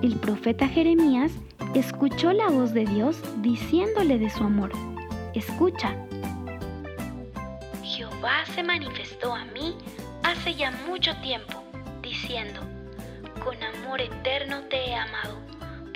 El 0.02 0.18
profeta 0.18 0.68
Jeremías 0.68 1.32
escuchó 1.74 2.34
la 2.34 2.50
voz 2.50 2.74
de 2.74 2.84
Dios 2.84 3.18
diciéndole 3.42 4.20
de 4.20 4.30
su 4.30 4.44
amor. 4.44 4.72
Escucha. 5.34 5.96
Jehová 7.82 8.44
se 8.54 8.62
manifestó 8.62 9.34
a 9.34 9.46
mí 9.46 9.74
hace 10.24 10.54
ya 10.54 10.72
mucho 10.90 11.16
tiempo, 11.22 11.64
diciendo, 12.02 12.60
con 13.48 13.64
amor 13.64 14.02
eterno 14.02 14.60
te 14.70 14.76
he 14.76 14.94
amado, 14.94 15.38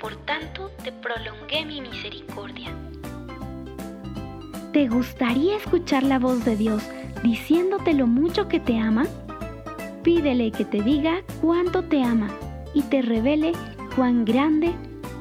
por 0.00 0.16
tanto 0.24 0.70
te 0.82 0.90
prolongué 0.90 1.66
mi 1.66 1.82
misericordia. 1.82 2.74
¿Te 4.72 4.88
gustaría 4.88 5.58
escuchar 5.58 6.02
la 6.02 6.18
voz 6.18 6.46
de 6.46 6.56
Dios 6.56 6.82
diciéndote 7.22 7.92
lo 7.92 8.06
mucho 8.06 8.48
que 8.48 8.58
te 8.58 8.78
ama? 8.78 9.04
Pídele 10.02 10.50
que 10.50 10.64
te 10.64 10.80
diga 10.80 11.22
cuánto 11.42 11.82
te 11.82 12.02
ama 12.02 12.30
y 12.72 12.80
te 12.84 13.02
revele 13.02 13.52
cuán 13.96 14.24
grande, 14.24 14.72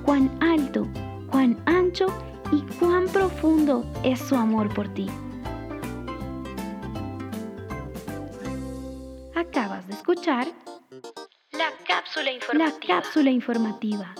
cuán 0.05 0.31
alto, 0.39 0.87
cuán 1.29 1.61
ancho 1.65 2.05
y 2.53 2.61
cuán 2.79 3.09
profundo 3.09 3.83
es 4.05 4.19
su 4.19 4.37
amor 4.37 4.73
por 4.73 4.87
ti. 4.93 5.09
Acabas 9.35 9.85
de 9.85 9.95
escuchar 9.95 10.47
la 11.61 11.71
cápsula 11.85 12.31
informativa. 12.31 12.71
La 12.71 12.79
cápsula 12.87 13.29
informativa. 13.29 14.15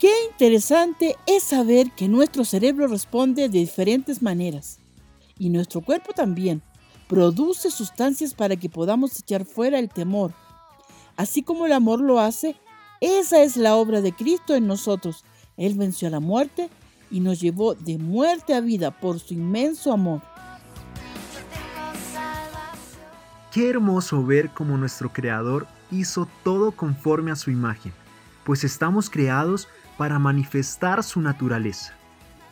Qué 0.00 0.12
interesante 0.28 1.14
es 1.26 1.44
saber 1.44 1.92
que 1.92 2.08
nuestro 2.08 2.44
cerebro 2.44 2.88
responde 2.88 3.42
de 3.42 3.60
diferentes 3.60 4.22
maneras 4.22 4.80
y 5.38 5.50
nuestro 5.50 5.82
cuerpo 5.82 6.12
también 6.12 6.62
produce 7.06 7.70
sustancias 7.70 8.34
para 8.34 8.56
que 8.56 8.68
podamos 8.68 9.20
echar 9.20 9.44
fuera 9.44 9.78
el 9.78 9.88
temor. 9.88 10.32
Así 11.16 11.44
como 11.44 11.66
el 11.66 11.72
amor 11.72 12.00
lo 12.00 12.18
hace, 12.18 12.56
esa 13.00 13.40
es 13.40 13.56
la 13.56 13.76
obra 13.76 14.00
de 14.00 14.12
Cristo 14.12 14.56
en 14.56 14.66
nosotros. 14.66 15.24
Él 15.56 15.74
venció 15.74 16.08
a 16.08 16.10
la 16.10 16.20
muerte 16.20 16.70
y 17.08 17.20
nos 17.20 17.40
llevó 17.40 17.74
de 17.74 17.98
muerte 17.98 18.52
a 18.52 18.60
vida 18.60 18.90
por 18.90 19.20
su 19.20 19.32
inmenso 19.34 19.92
amor. 19.92 20.22
Qué 23.56 23.70
hermoso 23.70 24.22
ver 24.22 24.50
cómo 24.50 24.76
nuestro 24.76 25.14
Creador 25.14 25.66
hizo 25.90 26.28
todo 26.44 26.72
conforme 26.72 27.30
a 27.30 27.36
su 27.36 27.50
imagen, 27.50 27.94
pues 28.44 28.64
estamos 28.64 29.08
creados 29.08 29.66
para 29.96 30.18
manifestar 30.18 31.02
su 31.02 31.22
naturaleza. 31.22 31.94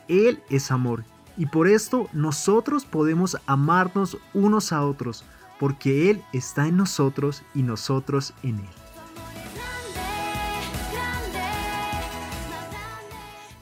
Él 0.08 0.42
es 0.48 0.70
amor 0.70 1.04
y 1.36 1.44
por 1.44 1.68
esto 1.68 2.08
nosotros 2.14 2.86
podemos 2.86 3.36
amarnos 3.44 4.16
unos 4.32 4.72
a 4.72 4.82
otros, 4.82 5.26
porque 5.60 6.08
Él 6.10 6.24
está 6.32 6.68
en 6.68 6.78
nosotros 6.78 7.42
y 7.54 7.64
nosotros 7.64 8.32
en 8.42 8.60
Él. 8.60 8.68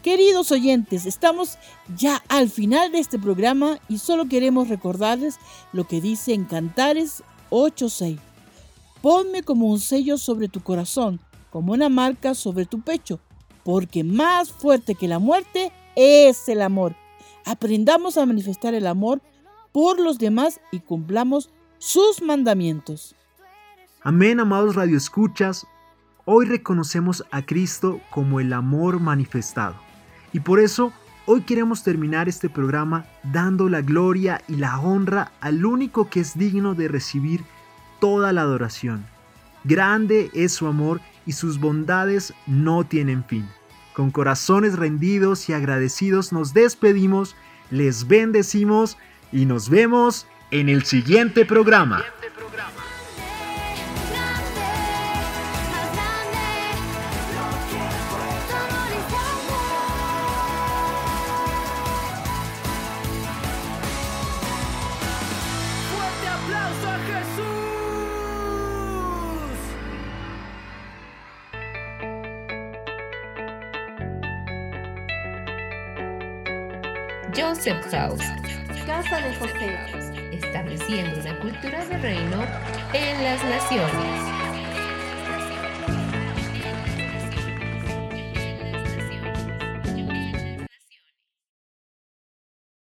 Queridos 0.05 0.53
oyentes, 0.53 1.07
estamos 1.07 1.59
ya 1.97 2.23
al 2.29 2.49
final 2.51 2.93
de 2.93 3.01
este 3.01 3.19
programa 3.19 3.81
y 3.89 3.99
solo 3.99 4.29
queremos 4.29 4.69
recordarles 4.69 5.39
lo 5.73 5.89
que 5.89 6.01
dice 6.01 6.35
en 6.35 6.45
Cantares 6.45 7.25
8:6. 7.53 8.19
Ponme 9.03 9.43
como 9.43 9.67
un 9.67 9.79
sello 9.79 10.17
sobre 10.17 10.49
tu 10.49 10.63
corazón, 10.63 11.21
como 11.51 11.73
una 11.73 11.89
marca 11.89 12.35
sobre 12.35 12.65
tu 12.65 12.81
pecho, 12.81 13.21
porque 13.63 14.03
más 14.05 14.51
fuerte 14.51 14.95
que 14.95 15.07
la 15.07 15.19
muerte 15.19 15.71
es 15.95 16.49
el 16.49 16.63
amor. 16.63 16.97
Aprendamos 17.45 18.17
a 18.17 18.25
manifestar 18.25 18.75
el 18.75 18.87
amor 18.87 19.21
por 19.73 20.01
los 20.01 20.19
demás 20.19 20.61
y 20.71 20.81
cumplamos 20.81 21.51
sus 21.79 22.23
mandamientos. 22.23 23.15
Amén, 24.03 24.41
amados 24.41 24.75
radioescuchas. 24.75 25.67
Hoy 26.25 26.47
reconocemos 26.47 27.25
a 27.31 27.45
Cristo 27.45 28.01
como 28.11 28.41
el 28.41 28.53
amor 28.53 29.01
manifestado. 29.01 29.75
Y 30.33 30.41
por 30.41 30.61
eso 30.61 30.93
hoy 31.27 31.43
queremos 31.43 31.83
terminar 31.83 32.29
este 32.29 32.49
programa 32.49 33.07
dando 33.23 33.69
la 33.69 33.81
gloria 33.81 34.43
y 34.49 34.57
la 34.57 34.79
honra 34.81 35.33
al 35.41 35.65
único 35.65 36.09
que 36.09 36.21
es 36.21 36.37
digno 36.37 36.75
de 36.75 36.89
recibir 36.89 37.45
toda 38.01 38.33
la 38.33 38.43
adoración. 38.43 39.05
Grande 39.65 40.31
es 40.35 40.53
su 40.53 40.67
amor 40.67 41.01
y 41.25 41.33
sus 41.33 41.61
bondades 41.61 42.35
no 42.47 42.85
tienen 42.85 43.25
fin. 43.25 43.49
Con 43.95 44.11
corazones 44.11 44.77
rendidos 44.77 45.49
y 45.49 45.53
agradecidos 45.53 46.33
nos 46.33 46.55
despedimos, 46.55 47.37
les 47.71 48.09
bendecimos 48.09 48.97
y 49.31 49.47
nos 49.47 49.69
vemos 49.69 50.27
en 50.51 50.69
el 50.69 50.85
siguiente 50.85 51.45
programa. 51.45 52.03
House. 77.71 78.25
Casa 78.87 79.21
de 79.21 79.37
José. 79.37 79.79
Estableciendo 80.33 81.21
una 81.21 81.39
cultura 81.39 81.85
de 81.85 81.99
reino 81.99 82.43
en 82.93 83.23
las 83.23 83.45
naciones. 83.45 84.42